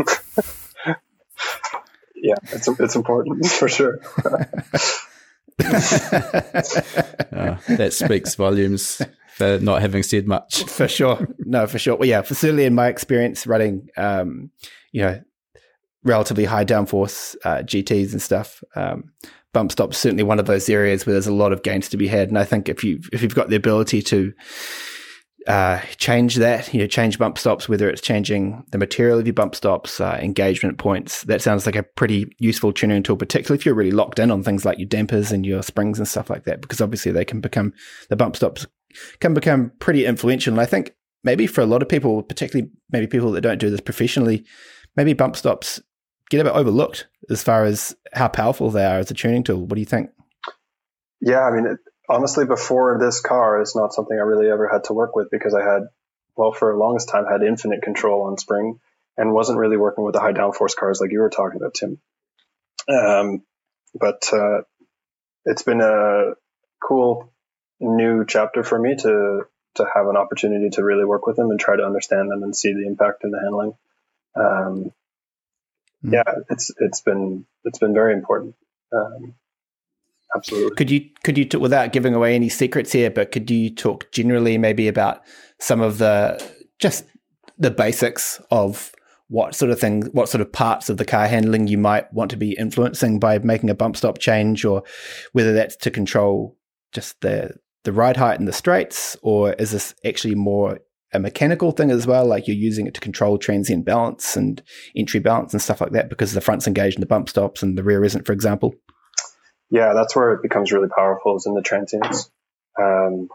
[2.15, 3.99] yeah, it's it's important for sure.
[4.25, 4.45] uh,
[7.67, 9.01] that speaks volumes
[9.35, 10.63] for not having said much.
[10.63, 11.95] For sure, no, for sure.
[11.95, 14.51] Well, yeah, for certainly in my experience running, um,
[14.91, 15.21] you know,
[16.03, 18.63] relatively high downforce uh, GTS and stuff.
[18.75, 19.11] Um,
[19.53, 22.07] bump stops certainly one of those areas where there's a lot of gains to be
[22.07, 24.33] had, and I think if you if you've got the ability to
[25.47, 29.33] uh, change that, you know, change bump stops, whether it's changing the material of your
[29.33, 31.23] bump stops, uh, engagement points.
[31.23, 34.43] That sounds like a pretty useful tuning tool, particularly if you're really locked in on
[34.43, 37.41] things like your dampers and your springs and stuff like that, because obviously they can
[37.41, 37.73] become,
[38.09, 38.67] the bump stops
[39.21, 40.53] can become pretty influential.
[40.53, 40.93] And I think
[41.23, 44.45] maybe for a lot of people, particularly maybe people that don't do this professionally,
[44.95, 45.81] maybe bump stops
[46.29, 49.61] get a bit overlooked as far as how powerful they are as a tuning tool.
[49.61, 50.11] What do you think?
[51.21, 54.85] Yeah, I mean, it, honestly, before this car, it's not something I really ever had
[54.85, 55.83] to work with because I had,
[56.35, 58.79] well, for the longest time, had infinite control on spring
[59.17, 61.99] and wasn't really working with the high downforce cars like you were talking about, Tim.
[62.87, 63.43] Um,
[63.93, 64.61] but uh,
[65.45, 66.33] it's been a
[66.81, 67.33] cool
[67.79, 69.41] new chapter for me to
[69.75, 72.55] to have an opportunity to really work with them and try to understand them and
[72.55, 73.73] see the impact in the handling.
[74.35, 74.91] Um.
[76.01, 78.55] Yeah, it's it's been it's been very important.
[78.93, 79.35] Um,
[80.35, 80.75] absolutely.
[80.75, 84.11] Could you could you t- without giving away any secrets here, but could you talk
[84.11, 85.21] generally maybe about
[85.59, 86.41] some of the
[86.79, 87.05] just
[87.57, 88.91] the basics of
[89.27, 92.31] what sort of things, what sort of parts of the car handling you might want
[92.31, 94.83] to be influencing by making a bump stop change, or
[95.33, 96.57] whether that's to control
[96.93, 97.51] just the
[97.83, 100.79] the ride height in the straights, or is this actually more
[101.13, 102.25] a mechanical thing as well?
[102.25, 104.61] Like you're using it to control transient balance and
[104.95, 107.77] entry balance and stuff like that because the front's engaged in the bump stops and
[107.77, 108.75] the rear isn't, for example?
[109.69, 112.29] Yeah, that's where it becomes really powerful is in the transients.
[112.79, 113.29] Um,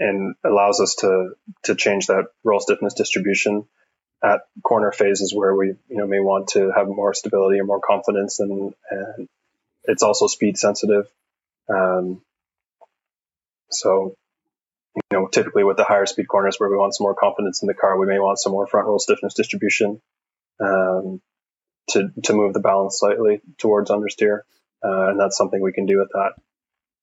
[0.00, 1.34] and allows us to
[1.64, 3.66] to change that roll stiffness distribution
[4.24, 7.80] at corner phases where we you know may want to have more stability or more
[7.80, 9.28] confidence and, and
[9.84, 11.06] it's also speed sensitive
[11.68, 12.22] um,
[13.70, 14.14] so
[14.96, 17.68] you know typically with the higher speed corners where we want some more confidence in
[17.68, 20.00] the car we may want some more front roll stiffness distribution
[20.60, 21.20] um,
[21.88, 24.40] to to move the balance slightly towards understeer
[24.84, 26.32] uh, and that's something we can do with that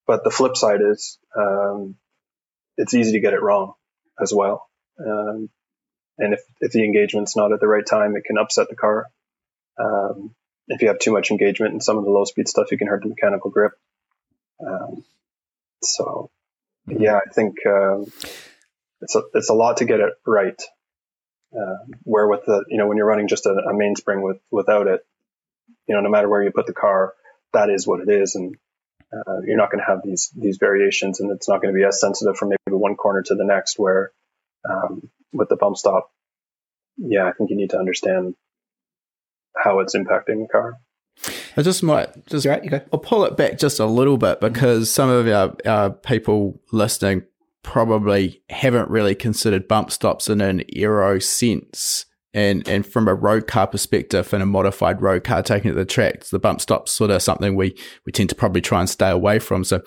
[0.05, 1.95] but the flip side is um,
[2.77, 3.73] it's easy to get it wrong
[4.19, 4.69] as well.
[4.99, 5.49] Um,
[6.17, 9.07] and if, if the engagement's not at the right time, it can upset the car.
[9.77, 10.33] Um,
[10.67, 12.87] if you have too much engagement in some of the low speed stuff, you can
[12.87, 13.73] hurt the mechanical grip.
[14.65, 15.03] Um,
[15.83, 16.31] so,
[16.87, 18.05] yeah, I think um,
[19.01, 20.61] it's a it's a lot to get it right.
[21.53, 24.87] Uh, where with the you know when you're running just a, a mainspring with without
[24.87, 25.01] it,
[25.87, 27.13] you know no matter where you put the car,
[27.53, 28.55] that is what it is, and
[29.13, 31.85] uh, you're not going to have these these variations, and it's not going to be
[31.85, 33.77] as sensitive from maybe one corner to the next.
[33.77, 34.11] Where
[34.69, 36.11] um, with the bump stop,
[36.97, 38.35] yeah, I think you need to understand
[39.55, 40.77] how it's impacting the car.
[41.57, 42.81] I just might just right, you go.
[42.93, 47.23] I'll pull it back just a little bit because some of our, our people listening
[47.63, 53.47] probably haven't really considered bump stops in an aero sense and and from a road
[53.47, 56.91] car perspective and a modified road car taking it to the tracks, the bump stops
[56.91, 59.63] sort of something we we tend to probably try and stay away from.
[59.63, 59.81] So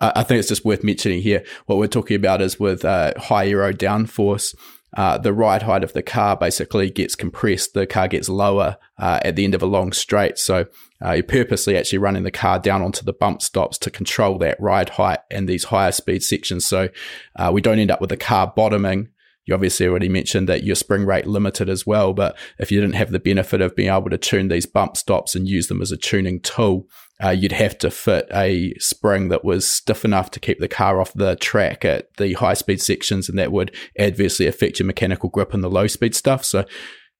[0.00, 1.42] I think it's just worth mentioning here.
[1.64, 4.54] What we're talking about is with uh, high aero downforce.
[4.96, 7.74] Uh, the ride height of the car basically gets compressed.
[7.74, 10.38] The car gets lower uh, at the end of a long straight.
[10.38, 10.66] So
[11.04, 14.58] uh, you're purposely actually running the car down onto the bump stops to control that
[14.58, 16.66] ride height and these higher speed sections.
[16.66, 16.88] So
[17.36, 19.10] uh, we don't end up with the car bottoming
[19.46, 22.96] you obviously already mentioned that your spring rate limited as well, but if you didn't
[22.96, 25.92] have the benefit of being able to tune these bump stops and use them as
[25.92, 26.88] a tuning tool,
[27.22, 31.00] uh, you'd have to fit a spring that was stiff enough to keep the car
[31.00, 35.30] off the track at the high speed sections, and that would adversely affect your mechanical
[35.30, 36.44] grip in the low speed stuff.
[36.44, 36.64] So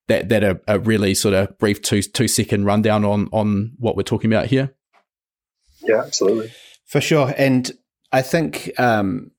[0.08, 3.96] that that a, a really sort of brief two two second rundown on on what
[3.96, 4.74] we're talking about here.
[5.82, 6.52] Yeah, absolutely,
[6.86, 7.32] for sure.
[7.38, 7.70] And
[8.12, 9.30] I think um,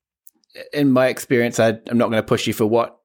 [0.74, 3.00] in my experience, I, am not going to push you for what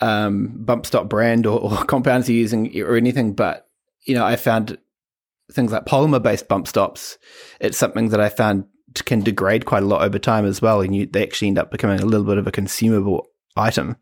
[0.00, 3.68] um, bump stop brand or, or, compounds you're using or anything, but
[4.04, 4.78] you know, I found
[5.52, 7.18] things like polymer based bump stops.
[7.60, 8.64] It's something that I found
[9.04, 11.70] can degrade quite a lot over time as well, and you, they actually end up
[11.70, 13.96] becoming a little bit of a consumable item.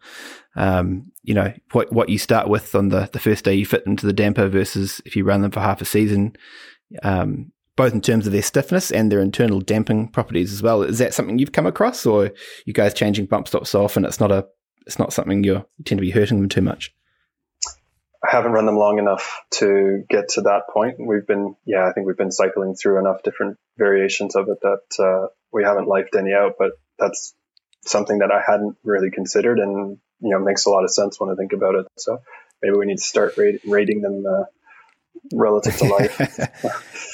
[0.55, 3.87] Um, you know, what what you start with on the the first day you fit
[3.87, 6.37] into the damper versus if you run them for half a season.
[7.03, 10.83] Um, both in terms of their stiffness and their internal damping properties as well.
[10.83, 12.33] Is that something you've come across, or
[12.65, 14.05] you guys changing bump stops so often?
[14.05, 14.47] It's not a,
[14.87, 16.95] it's not something you tend to be hurting them too much.
[18.25, 20.97] I haven't run them long enough to get to that point.
[20.99, 25.05] We've been, yeah, I think we've been cycling through enough different variations of it that
[25.05, 26.55] uh, we haven't lifed any out.
[26.59, 27.35] But that's
[27.85, 31.31] something that I hadn't really considered, and you know, makes a lot of sense when
[31.31, 31.87] I think about it.
[31.99, 32.19] So
[32.63, 34.45] maybe we need to start rating them uh,
[35.33, 36.19] relative to life.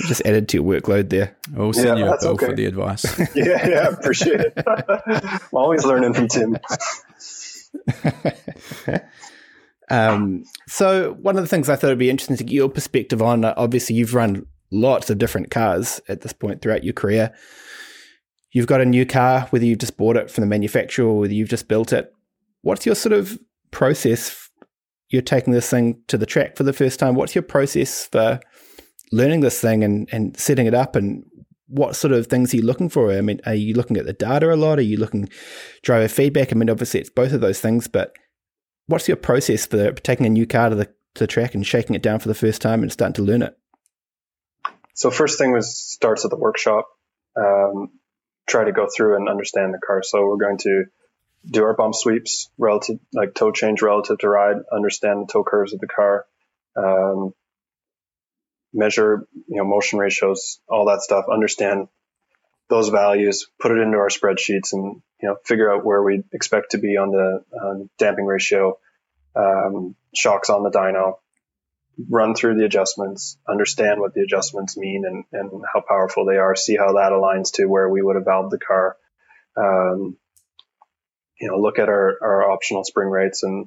[0.06, 1.36] Just added to your workload there.
[1.52, 2.46] We'll send yeah, you a bill okay.
[2.46, 3.18] for the advice.
[3.34, 4.52] yeah, yeah, appreciate it.
[4.66, 6.56] I'm always learning from Tim.
[9.90, 13.22] um, so one of the things I thought would be interesting to get your perspective
[13.22, 17.34] on, uh, obviously you've run lots of different cars at this point throughout your career.
[18.50, 21.32] You've got a new car, whether you've just bought it from the manufacturer or whether
[21.32, 22.12] you've just built it.
[22.60, 23.38] What's your sort of
[23.70, 24.50] process
[25.12, 27.14] you're taking this thing to the track for the first time.
[27.14, 28.40] What's your process for
[29.12, 30.96] learning this thing and, and setting it up?
[30.96, 31.24] And
[31.68, 33.12] what sort of things are you looking for?
[33.12, 34.78] I mean, are you looking at the data a lot?
[34.78, 35.28] Are you looking
[35.82, 36.50] driver feedback?
[36.50, 38.14] I mean, obviously it's both of those things, but
[38.86, 41.94] what's your process for taking a new car to the, to the track and shaking
[41.94, 43.56] it down for the first time and starting to learn it?
[44.94, 46.86] So first thing was starts at the workshop.
[47.36, 47.90] Um,
[48.48, 50.02] try to go through and understand the car.
[50.02, 50.84] So we're going to
[51.48, 55.72] do our bump sweeps relative, like toe change relative to ride, understand the toe curves
[55.72, 56.26] of the car,
[56.76, 57.34] um,
[58.72, 61.88] measure, you know, motion ratios, all that stuff, understand
[62.68, 66.70] those values, put it into our spreadsheets and, you know, figure out where we expect
[66.70, 68.78] to be on the um, damping ratio,
[69.36, 71.16] um, shocks on the dyno,
[72.08, 76.56] run through the adjustments, understand what the adjustments mean and, and how powerful they are,
[76.56, 78.96] see how that aligns to where we would have valved the car.
[79.56, 80.16] Um,
[81.42, 83.66] you know, look at our, our optional spring rates and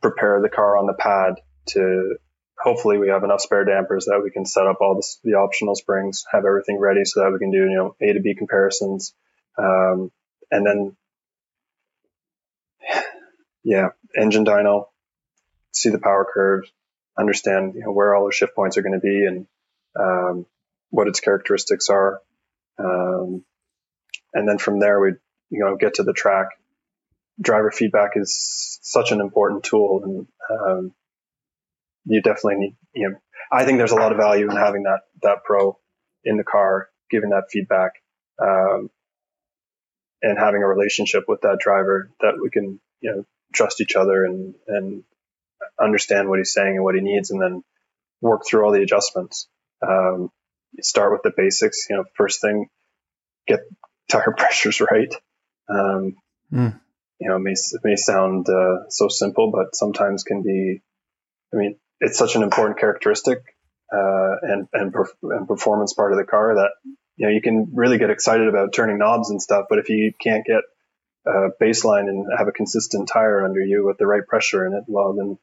[0.00, 1.34] prepare the car on the pad
[1.66, 2.16] to
[2.58, 5.74] hopefully we have enough spare dampers that we can set up all this, the optional
[5.74, 9.14] springs, have everything ready so that we can do, you know, A to B comparisons,
[9.58, 10.10] Um,
[10.50, 10.96] and then,
[13.62, 14.86] yeah, engine dyno,
[15.72, 16.70] see the power curves,
[17.18, 19.46] understand you know, where all the shift points are going to be and
[19.94, 20.46] um,
[20.88, 22.22] what its characteristics are.
[22.78, 23.44] Um,
[24.32, 25.12] and then from there, we
[25.50, 26.48] you know get to the track.
[27.40, 30.94] Driver feedback is such an important tool, and um,
[32.06, 32.76] you definitely need.
[32.94, 33.16] You know,
[33.52, 35.78] I think there's a lot of value in having that that pro
[36.24, 37.92] in the car, giving that feedback,
[38.40, 38.90] um,
[40.22, 44.24] and having a relationship with that driver that we can you know trust each other
[44.24, 45.04] and and
[45.80, 47.62] understand what he's saying and what he needs, and then
[48.20, 49.48] work through all the adjustments.
[49.86, 50.30] Um,
[50.80, 51.86] start with the basics.
[51.90, 52.68] You know, first thing,
[53.46, 53.60] get
[54.10, 55.14] tire pressures right.
[55.68, 56.16] Um,
[56.52, 56.80] mm.
[57.20, 60.82] You know, it may, it may sound uh, so simple, but sometimes can be.
[61.52, 63.38] I mean, it's such an important characteristic
[63.92, 66.70] uh, and and, perf- and performance part of the car that
[67.16, 70.12] you know you can really get excited about turning knobs and stuff, but if you
[70.20, 70.62] can't get
[71.26, 74.84] a baseline and have a consistent tire under you with the right pressure in it,
[74.86, 75.38] well, then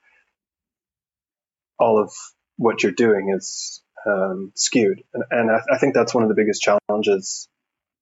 [1.80, 2.11] all of
[2.57, 5.03] what you're doing is um, skewed.
[5.13, 7.49] And, and I, I, think that's one of the biggest challenges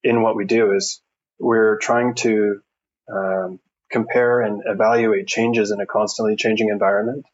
[0.03, 1.00] in what we do is
[1.41, 2.61] we're trying to
[3.11, 3.59] um,
[3.91, 7.25] compare and evaluate changes in a constantly changing environment.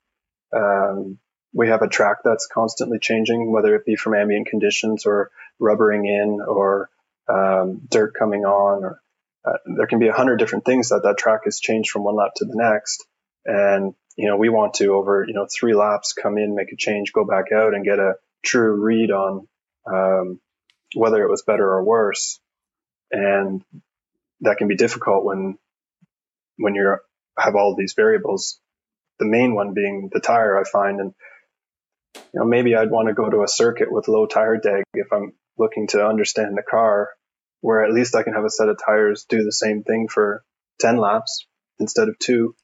[0.55, 1.19] Um,
[1.53, 5.29] we have a track that's constantly changing, whether it be from ambient conditions or
[5.59, 6.89] rubbering in or
[7.29, 9.01] um, dirt coming on, or
[9.45, 12.15] uh, there can be a hundred different things that that track has changed from one
[12.15, 13.05] lap to the next.
[13.45, 16.77] And you know, we want to over you know three laps come in, make a
[16.77, 19.47] change, go back out, and get a true read on
[19.91, 20.39] um,
[20.95, 22.39] whether it was better or worse,
[23.11, 23.63] and
[24.41, 25.57] that can be difficult when
[26.57, 26.97] when you
[27.37, 28.59] have all these variables.
[29.19, 31.13] The main one being the tire, I find, and
[32.15, 35.11] you know maybe I'd want to go to a circuit with low tire deg if
[35.11, 37.09] I'm looking to understand the car,
[37.61, 40.43] where at least I can have a set of tires do the same thing for
[40.79, 41.47] ten laps
[41.79, 42.55] instead of two.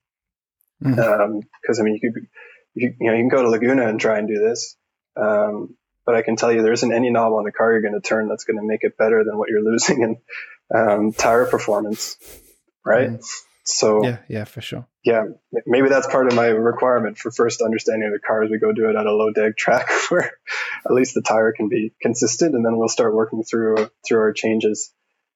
[0.79, 1.21] Because mm-hmm.
[1.21, 2.27] um, I mean, you could
[2.75, 4.75] you, you know you can go to Laguna and try and do this,
[5.15, 7.99] um, but I can tell you there isn't any knob on the car you're going
[7.99, 10.17] to turn that's going to make it better than what you're losing in
[10.73, 12.17] um, tire performance,
[12.85, 13.11] right?
[13.11, 13.25] Mm.
[13.65, 14.85] So yeah, yeah, for sure.
[15.05, 15.23] Yeah,
[15.65, 18.89] maybe that's part of my requirement for first understanding the car as we go do
[18.89, 20.31] it at a low deg track where
[20.85, 24.33] at least the tire can be consistent, and then we'll start working through through our
[24.33, 24.91] changes.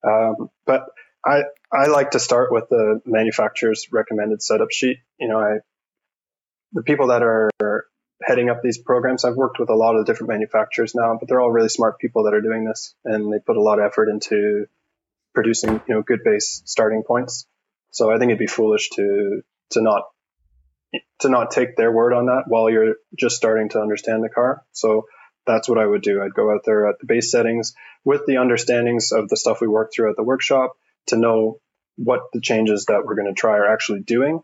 [0.05, 0.87] Um, but
[1.25, 4.97] I I like to start with the manufacturer's recommended setup sheet.
[5.19, 5.57] You know, I
[6.73, 7.49] the people that are
[8.21, 9.23] heading up these programs.
[9.23, 12.23] I've worked with a lot of different manufacturers now, but they're all really smart people
[12.23, 14.65] that are doing this, and they put a lot of effort into
[15.37, 17.45] producing you know good base starting points.
[17.91, 20.05] So I think it'd be foolish to to not
[21.19, 24.63] to not take their word on that while you're just starting to understand the car.
[24.71, 25.05] So
[25.45, 26.23] that's what I would do.
[26.23, 29.67] I'd go out there at the base settings with the understandings of the stuff we
[29.67, 30.71] worked through at the workshop
[31.07, 31.59] to know
[31.97, 34.41] what the changes that we're going to try are actually doing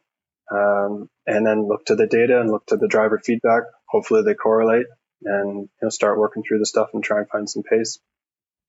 [0.52, 3.64] um, and then look to the data and look to the driver feedback.
[3.88, 4.86] Hopefully they correlate
[5.24, 7.98] and you know, start working through the stuff and try and find some pace.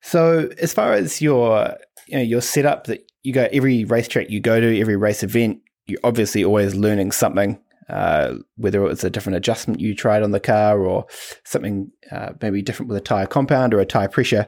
[0.05, 1.77] So as far as your
[2.07, 5.61] you know, your setup that you go every racetrack you go to, every race event,
[5.87, 7.61] you're obviously always learning something.
[7.87, 11.05] Uh, whether it was a different adjustment you tried on the car or
[11.45, 14.47] something uh, maybe different with a tire compound or a tire pressure,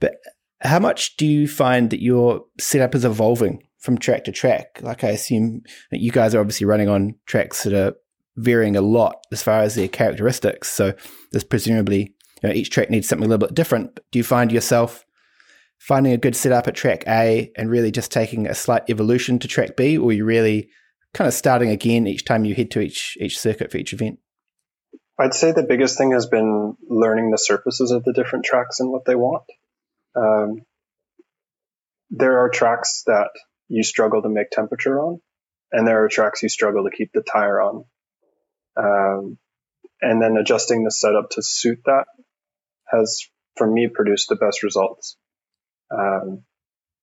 [0.00, 0.14] but
[0.62, 4.80] how much do you find that your setup is evolving from track to track.
[4.82, 7.94] Like I assume that you guys are obviously running on tracks that are
[8.36, 10.68] varying a lot as far as their characteristics.
[10.68, 10.94] So
[11.32, 13.98] there's presumably you know, each track needs something a little bit different.
[14.10, 15.04] Do you find yourself
[15.78, 19.48] finding a good setup at track A and really just taking a slight evolution to
[19.48, 20.70] track B, or you really
[21.14, 24.18] kind of starting again each time you head to each each circuit for each event?
[25.18, 28.90] I'd say the biggest thing has been learning the surfaces of the different tracks and
[28.90, 29.44] what they want.
[30.14, 30.62] Um,
[32.10, 33.30] there are tracks that
[33.68, 35.20] you struggle to make temperature on,
[35.72, 37.84] and there are tracks you struggle to keep the tire on.
[38.76, 39.38] Um,
[40.00, 42.06] and then adjusting the setup to suit that
[42.90, 43.26] has,
[43.56, 45.16] for me, produced the best results.
[45.90, 46.44] Um,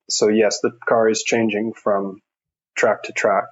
[0.09, 2.21] so yes, the car is changing from
[2.77, 3.45] track to track,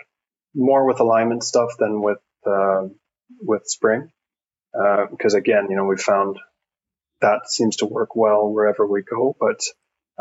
[0.54, 2.88] more with alignment stuff than with uh,
[3.40, 4.12] with spring,
[4.72, 6.38] because uh, again, you know, we found
[7.22, 9.36] that seems to work well wherever we go.
[9.40, 9.62] But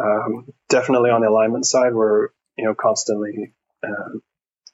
[0.02, 4.18] um, definitely on the alignment side, we're you know, constantly, uh,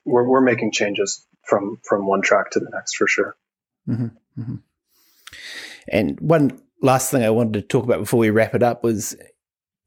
[0.04, 3.36] we're, we're making changes from, from one track to the next for sure.
[3.88, 4.54] Mm-hmm, mm-hmm.
[5.90, 9.16] And one last thing I wanted to talk about before we wrap it up was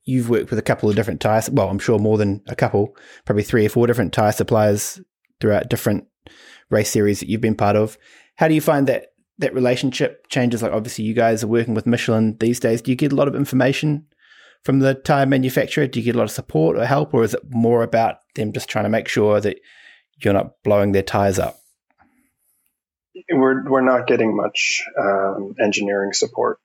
[0.04, 1.50] you've worked with a couple of different tires.
[1.50, 5.00] Well, I'm sure more than a couple, probably three or four different tire suppliers
[5.40, 6.06] throughout different
[6.70, 7.98] race series that you've been part of.
[8.36, 10.62] How do you find that that relationship changes?
[10.62, 12.82] Like obviously you guys are working with Michelin these days.
[12.82, 14.08] Do you get a lot of information
[14.64, 15.88] from the tire manufacturer?
[15.88, 18.54] Do you get a lot of support or help, or is it more about them
[18.54, 19.58] just trying to make sure that
[20.24, 21.58] you're not blowing their tires up?
[23.30, 26.60] We're we're not getting much um, engineering support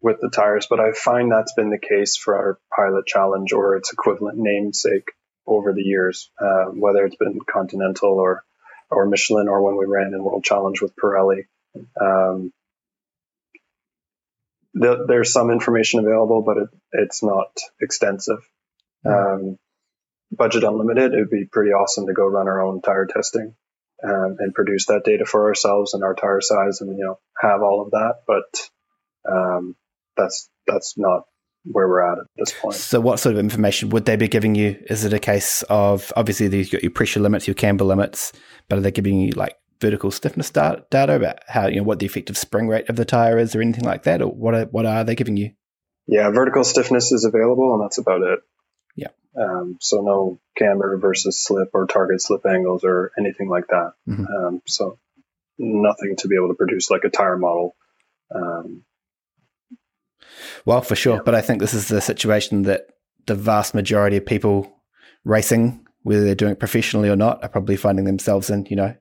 [0.00, 3.76] with the tires, but I find that's been the case for our Pilot Challenge or
[3.76, 5.10] its equivalent namesake
[5.46, 8.44] over the years, uh, whether it's been Continental or
[8.90, 11.42] or Michelin or when we ran in World Challenge with Pirelli.
[12.00, 12.52] Um,
[14.74, 18.38] the, there's some information available, but it, it's not extensive.
[19.04, 19.58] Um,
[20.30, 23.54] budget unlimited, it would be pretty awesome to go run our own tire testing
[24.02, 27.62] um, and produce that data for ourselves and our tire size and you know have
[27.62, 28.22] all of that.
[28.26, 29.76] But um,
[30.18, 31.22] that's that's not
[31.64, 32.74] where we're at at this point.
[32.74, 34.76] So, what sort of information would they be giving you?
[34.88, 38.32] Is it a case of obviously you've got your pressure limits, your camber limits,
[38.68, 42.06] but are they giving you like vertical stiffness data about how you know what the
[42.06, 44.86] effective spring rate of the tire is, or anything like that, or what are, what
[44.86, 45.52] are they giving you?
[46.06, 48.40] Yeah, vertical stiffness is available, and that's about it.
[48.96, 49.08] Yeah.
[49.38, 53.92] Um, so no camber versus slip or target slip angles or anything like that.
[54.08, 54.24] Mm-hmm.
[54.24, 54.98] Um, so
[55.58, 57.76] nothing to be able to produce like a tire model.
[58.34, 58.84] Um,
[60.64, 61.22] well, for sure.
[61.22, 62.82] But I think this is the situation that
[63.26, 64.72] the vast majority of people
[65.24, 68.66] racing, whether they're doing it professionally or not, are probably finding themselves in.
[68.66, 68.94] You know,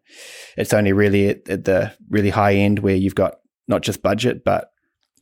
[0.58, 3.36] it's only really at, at the really high end where you've got
[3.68, 4.72] not just budget, but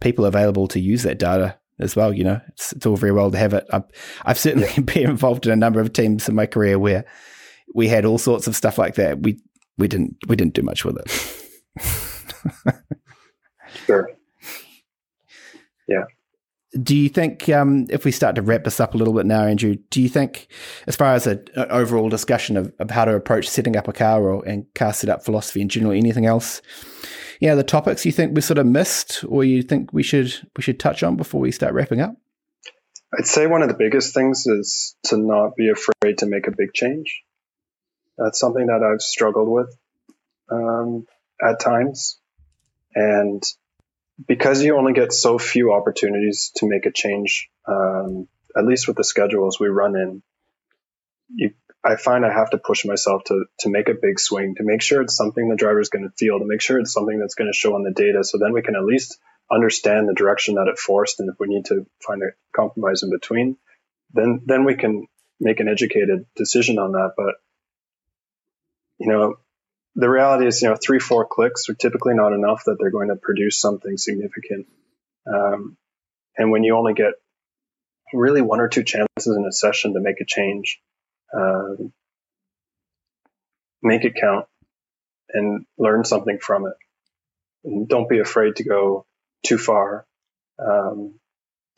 [0.02, 2.14] people available to use that data as well.
[2.14, 3.66] You know, it's, it's all very well to have it.
[3.72, 3.84] I've,
[4.26, 4.80] I've certainly yeah.
[4.94, 7.06] been involved in a number of teams in my career where
[7.74, 9.22] we had all sorts of stuff like that.
[9.22, 9.40] We
[9.78, 11.82] we didn't we didn't do much with it.
[13.86, 14.10] sure.
[15.88, 16.06] Yeah.
[16.82, 19.46] Do you think, um, if we start to wrap this up a little bit now,
[19.46, 20.48] Andrew, do you think,
[20.88, 24.24] as far as an overall discussion of, of how to approach setting up a car
[24.24, 26.62] or, and car setup philosophy in general, anything else,
[27.40, 30.64] yeah, the topics you think we sort of missed or you think we should we
[30.64, 32.16] should touch on before we start wrapping up?
[33.18, 36.52] I'd say one of the biggest things is to not be afraid to make a
[36.52, 37.24] big change.
[38.18, 39.78] That's something that I've struggled with
[40.50, 41.06] um,
[41.42, 42.20] at times,
[42.94, 43.44] and
[44.28, 48.98] because you only get so few opportunities to make a change, um, at least with
[48.98, 50.24] the schedules we run in,
[51.30, 51.54] you,
[51.84, 54.82] I find I have to push myself to to make a big swing, to make
[54.82, 57.36] sure it's something the driver is going to feel, to make sure it's something that's
[57.36, 59.18] going to show on the data, so then we can at least
[59.52, 63.12] understand the direction that it forced, and if we need to find a compromise in
[63.12, 63.58] between,
[64.14, 65.08] then then we can
[65.40, 67.12] make an educated decision on that.
[67.18, 67.36] But
[68.98, 69.36] you know,
[69.96, 73.08] the reality is, you know, three, four clicks are typically not enough that they're going
[73.08, 74.68] to produce something significant.
[75.26, 75.78] Um,
[76.38, 77.14] and when you only get
[78.14, 80.82] really one or two chances in a session to make a change,
[81.34, 81.94] um,
[83.82, 84.46] make it count
[85.30, 86.76] and learn something from it.
[87.64, 89.06] And don't be afraid to go
[89.46, 90.06] too far
[90.60, 91.16] um,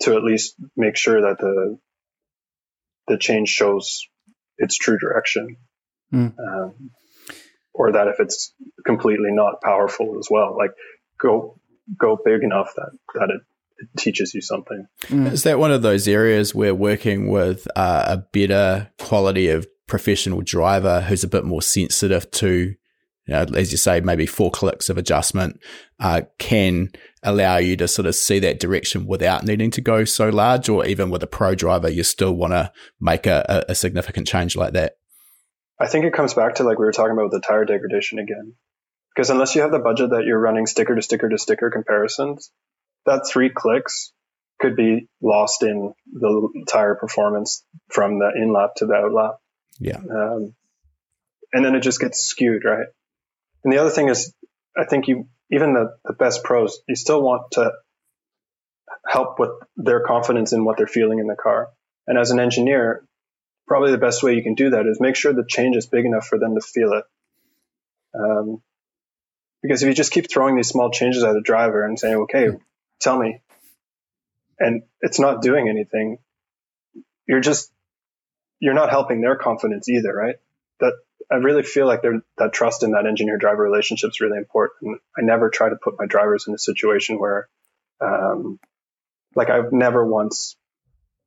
[0.02, 1.78] to at least make sure that the
[3.08, 4.06] the change shows
[4.58, 5.56] its true direction.
[6.14, 6.34] Mm.
[6.38, 6.92] Um,
[7.78, 8.54] or that if it's
[8.86, 10.72] completely not powerful as well, like
[11.22, 11.60] go
[11.98, 13.42] go big enough that that it,
[13.78, 14.88] it teaches you something.
[15.04, 15.32] Mm.
[15.32, 20.42] Is that one of those areas where working with uh, a better quality of professional
[20.42, 22.76] driver who's a bit more sensitive to, you
[23.28, 25.60] know, as you say, maybe four clicks of adjustment
[26.00, 26.90] uh, can
[27.24, 30.86] allow you to sort of see that direction without needing to go so large, or
[30.86, 34.74] even with a pro driver, you still want to make a, a significant change like
[34.74, 34.97] that?
[35.80, 38.20] I think it comes back to like we were talking about with the tire degradation
[38.20, 38.54] again.
[39.16, 42.52] Because unless you have the budget that you're running sticker to sticker to sticker comparisons,
[43.06, 44.12] that three clicks
[44.60, 49.36] could be lost in the tire performance from the in lap to the out lap.
[49.80, 49.98] Yeah.
[49.98, 50.56] Um,
[51.54, 52.88] and then it just gets skewed, right?
[53.64, 54.34] And the other thing is,
[54.78, 57.72] I think you, even the, the best pros, you still want to
[59.08, 61.70] help with their confidence in what they're feeling in the car.
[62.06, 63.07] And as an engineer,
[63.68, 66.06] probably the best way you can do that is make sure the change is big
[66.06, 67.04] enough for them to feel it.
[68.18, 68.62] Um,
[69.62, 72.50] because if you just keep throwing these small changes at a driver and saying, okay,
[73.02, 73.42] tell me,
[74.60, 76.20] and it's not doing anything,
[77.28, 77.72] you're just,
[78.60, 80.38] you're not helping their confidence either, right?
[80.80, 80.94] That
[81.30, 82.04] I really feel like
[82.38, 85.02] that trust in that engineer driver relationship is really important.
[85.18, 87.50] I never try to put my drivers in a situation where,
[88.00, 88.60] um,
[89.36, 90.56] like I've never once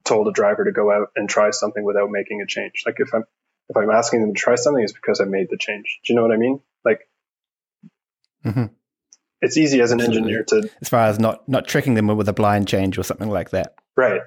[0.05, 2.83] told a driver to go out and try something without making a change.
[2.87, 3.25] Like if I'm
[3.69, 6.01] if I'm asking them to try something, it's because I made the change.
[6.05, 6.61] Do you know what I mean?
[6.85, 7.09] Like
[8.45, 8.67] mm-hmm.
[9.41, 12.33] it's easy as an engineer to as far as not not tricking them with a
[12.33, 13.75] blind change or something like that.
[13.97, 14.23] Right,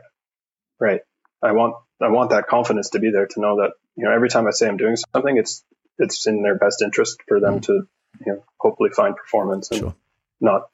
[0.80, 1.02] right.
[1.42, 4.30] I want I want that confidence to be there to know that you know every
[4.30, 5.64] time I say I'm doing something, it's
[5.98, 7.62] it's in their best interest for them mm-hmm.
[7.62, 7.88] to
[8.26, 9.96] you know hopefully find performance and sure.
[10.40, 10.70] not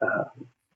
[0.00, 0.24] uh,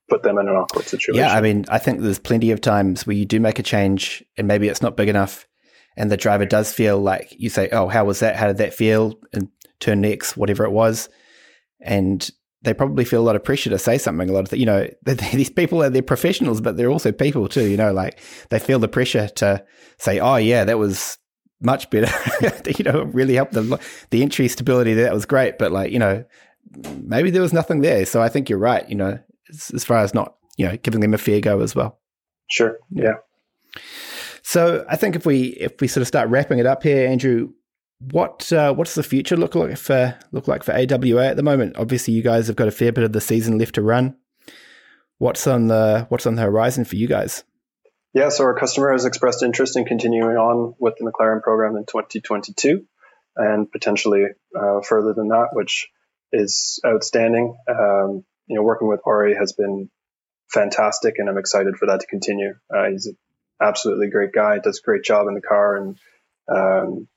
[0.09, 1.20] put them in an awkward situation.
[1.20, 4.24] Yeah, I mean, I think there's plenty of times where you do make a change
[4.36, 5.47] and maybe it's not big enough,
[5.97, 8.36] and the driver does feel like you say, "Oh, how was that?
[8.36, 9.48] How did that feel?" and
[9.80, 11.09] turn next, whatever it was,
[11.80, 12.28] and
[12.62, 14.28] they probably feel a lot of pressure to say something.
[14.28, 17.68] A lot of you know these people are they're professionals, but they're also people too.
[17.68, 18.20] You know, like
[18.51, 19.64] they feel the pressure to
[19.98, 21.18] say, "Oh yeah, that was
[21.60, 22.12] much better."
[22.78, 23.80] you know, really helped the
[24.10, 24.94] the entry stability.
[24.94, 26.24] That was great, but like you know,
[27.02, 28.06] maybe there was nothing there.
[28.06, 28.89] So I think you're right.
[28.89, 29.18] You know,
[29.50, 31.98] as, far as not you know giving them a fair go as well.
[32.50, 32.78] Sure.
[32.90, 33.14] Yeah.
[34.42, 37.50] So I think if we if we sort of start wrapping it up here, Andrew,
[38.00, 41.76] what uh, what's the future look like for look like for AWA at the moment?
[41.76, 44.16] Obviously, you guys have got a fair bit of the season left to run.
[45.18, 47.44] What's on the what's on the horizon for you guys?
[48.14, 51.84] Yeah, so our customer has expressed interest in continuing on with the McLaren program in
[51.84, 52.84] 2022
[53.36, 54.24] and potentially
[54.58, 55.88] uh, further than that, which
[56.32, 57.56] is outstanding.
[57.68, 59.90] Um, you know, working with Orey has been
[60.52, 62.54] fantastic, and I'm excited for that to continue.
[62.74, 63.16] Uh, he's an
[63.60, 65.98] absolutely great guy, does a great job in the car, and
[66.48, 67.08] um,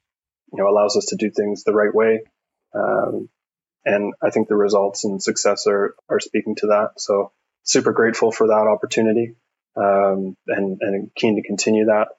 [0.51, 2.23] you know, allows us to do things the right way.
[2.75, 3.29] Um,
[3.85, 6.91] and I think the results and success are, are speaking to that.
[6.97, 7.31] So
[7.63, 9.35] super grateful for that opportunity.
[9.75, 12.09] Um, and, and keen to continue that.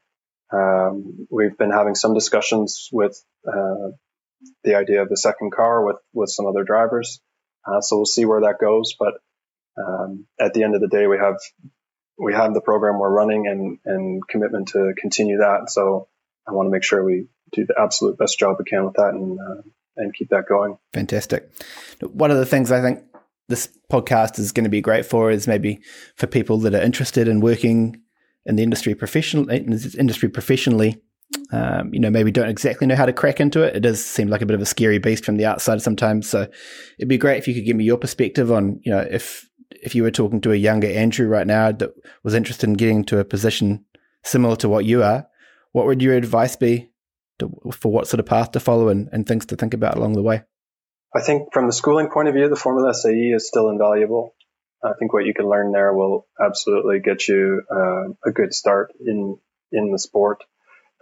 [0.51, 3.93] Um, we've been having some discussions with, uh,
[4.65, 7.21] the idea of the second car with, with some other drivers.
[7.67, 8.95] Uh, so we'll see where that goes.
[8.99, 9.15] But,
[9.77, 11.37] um, at the end of the day, we have,
[12.19, 15.71] we have the program we're running and, and commitment to continue that.
[15.71, 16.09] So
[16.47, 19.11] I want to make sure we do the absolute best job we can with that
[19.11, 19.63] and uh,
[19.97, 20.79] and keep that going.
[20.93, 21.51] Fantastic.
[22.01, 23.05] One of the things I think
[23.49, 25.81] this podcast is going to be great for is maybe
[26.17, 28.01] for people that are interested in working
[28.47, 31.03] in the industry professional industry professionally.
[31.53, 33.77] Um, you know, maybe don't exactly know how to crack into it.
[33.77, 36.29] It does seem like a bit of a scary beast from the outside sometimes.
[36.29, 36.49] So
[36.99, 39.49] it'd be great if you could give me your perspective on, you know, if
[39.83, 41.93] if you were talking to a younger Andrew right now that
[42.23, 43.85] was interested in getting to a position
[44.23, 45.27] similar to what you are,
[45.73, 46.91] what would your advice be
[47.39, 50.13] to, for what sort of path to follow and, and things to think about along
[50.13, 50.43] the way?
[51.15, 54.35] I think from the schooling point of view, the Formula SAE is still invaluable.
[54.83, 58.93] I think what you can learn there will absolutely get you uh, a good start
[59.01, 59.39] in
[59.71, 60.45] in the sport.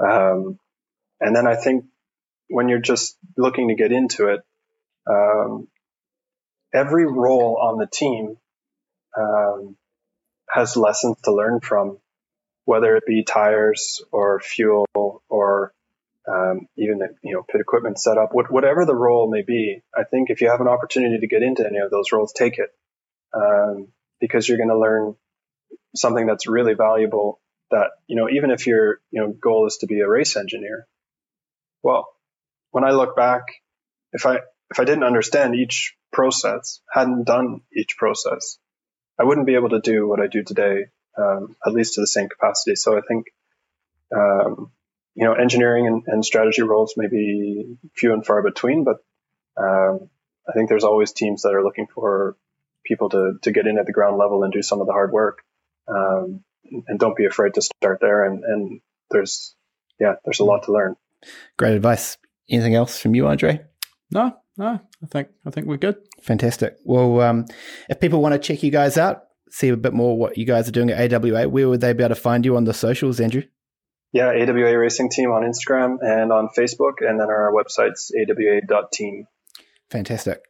[0.01, 0.59] Um,
[1.21, 1.85] and then I think
[2.49, 4.41] when you're just looking to get into it,
[5.09, 5.69] um,
[6.73, 8.37] every role on the team
[9.17, 9.77] um,
[10.49, 11.99] has lessons to learn from,
[12.65, 14.87] whether it be tires or fuel
[15.29, 15.73] or
[16.29, 19.83] um, even the you know pit equipment setup, what, whatever the role may be.
[19.97, 22.59] I think if you have an opportunity to get into any of those roles, take
[22.59, 22.71] it
[23.35, 23.89] um,
[24.21, 25.17] because you're going to learn
[25.95, 27.41] something that's really valuable.
[27.71, 30.87] That you know, even if your you know goal is to be a race engineer,
[31.83, 32.09] well,
[32.71, 33.43] when I look back,
[34.13, 34.37] if I
[34.71, 38.59] if I didn't understand each process, hadn't done each process,
[39.19, 40.87] I wouldn't be able to do what I do today,
[41.17, 42.75] um, at least to the same capacity.
[42.77, 43.27] So I think
[44.15, 44.73] um,
[45.15, 48.97] you know, engineering and, and, strategy roles may be few and far between, but
[49.57, 50.09] um,
[50.49, 52.37] I think there's always teams that are looking for
[52.85, 55.13] people to, to get in at the ground level and do some of the hard
[55.13, 55.43] work.
[55.89, 56.43] Um,
[56.87, 58.25] and don't be afraid to start there.
[58.25, 58.81] And, and
[59.11, 59.55] there's,
[59.99, 60.97] yeah, there's a lot to learn.
[61.57, 62.17] Great advice.
[62.49, 63.61] Anything else from you, Andre?
[64.11, 65.97] No, no, I think, I think we're good.
[66.23, 66.77] Fantastic.
[66.85, 67.47] Well, um,
[67.89, 70.69] if people want to check you guys out, see a bit more what you guys
[70.69, 73.21] are doing at AWA, where would they be able to find you on the socials,
[73.21, 73.43] Andrew?
[74.13, 79.27] Yeah, AWA Racing Team on Instagram and on Facebook, and then our website's awa.team.
[79.91, 80.43] Fantastic.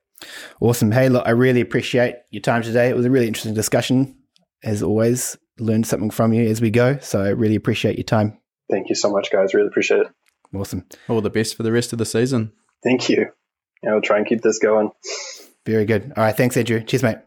[0.61, 0.93] Awesome.
[0.93, 2.89] Hey, look, I really appreciate your time today.
[2.89, 4.17] It was a really interesting discussion.
[4.63, 6.99] As always, learned something from you as we go.
[6.99, 8.39] So I really appreciate your time.
[8.71, 9.55] Thank you so much, guys.
[9.55, 10.09] Really appreciate it.
[10.55, 10.85] Awesome.
[11.09, 12.53] All the best for the rest of the season.
[12.83, 13.27] Thank you.
[13.83, 14.91] Yeah, we'll try and keep this going.
[15.67, 16.13] Very good.
[16.17, 16.37] All right.
[16.37, 16.83] Thanks, Andrew.
[16.83, 17.19] Cheers, mate.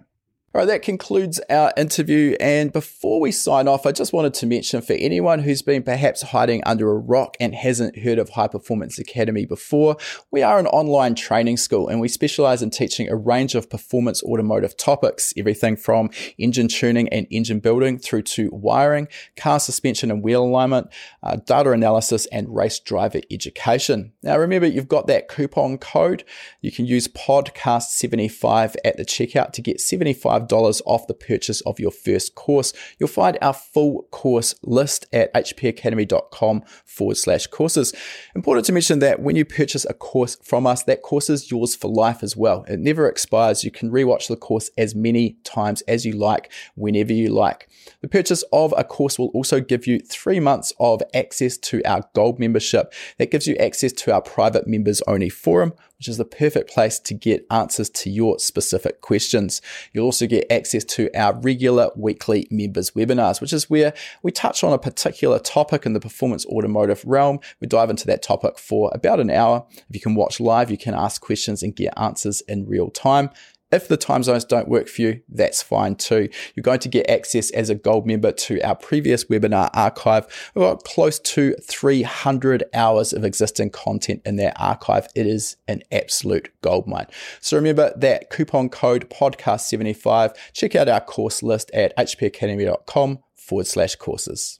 [0.55, 2.37] All right, that concludes our interview.
[2.39, 6.21] And before we sign off, I just wanted to mention for anyone who's been perhaps
[6.21, 9.97] hiding under a rock and hasn't heard of High Performance Academy before,
[10.29, 14.21] we are an online training school and we specialize in teaching a range of performance
[14.21, 20.21] automotive topics, everything from engine tuning and engine building through to wiring, car suspension and
[20.21, 20.87] wheel alignment,
[21.23, 24.13] uh, data analysis, and race driver education.
[24.21, 26.23] Now, remember, you've got that coupon code.
[26.61, 31.79] You can use podcast75 at the checkout to get 75 $25 off the purchase of
[31.79, 32.73] your first course.
[32.99, 37.93] You'll find our full course list at hpacademy.com forward slash courses.
[38.35, 41.75] Important to mention that when you purchase a course from us, that course is yours
[41.75, 42.63] for life as well.
[42.67, 43.63] It never expires.
[43.63, 47.69] You can rewatch the course as many times as you like, whenever you like.
[48.01, 52.03] The purchase of a course will also give you three months of access to our
[52.13, 52.93] gold membership.
[53.17, 55.73] That gives you access to our private members only forum,
[56.03, 59.61] which is the perfect place to get answers to your specific questions.
[59.93, 64.65] You'll also get access to our regular weekly members webinars, which is where we touch
[64.65, 67.39] on a particular topic in the performance automotive realm.
[67.61, 69.65] We dive into that topic for about an hour.
[69.71, 73.29] If you can watch live, you can ask questions and get answers in real time.
[73.73, 76.29] If the time zones don't work for you, that's fine too.
[76.53, 80.27] You're going to get access as a gold member to our previous webinar archive.
[80.53, 85.07] We've got close to 300 hours of existing content in that archive.
[85.15, 87.07] It is an absolute goldmine.
[87.41, 90.35] So remember that coupon code podcast75.
[90.53, 94.59] Check out our course list at hpacademy.com forward slash courses.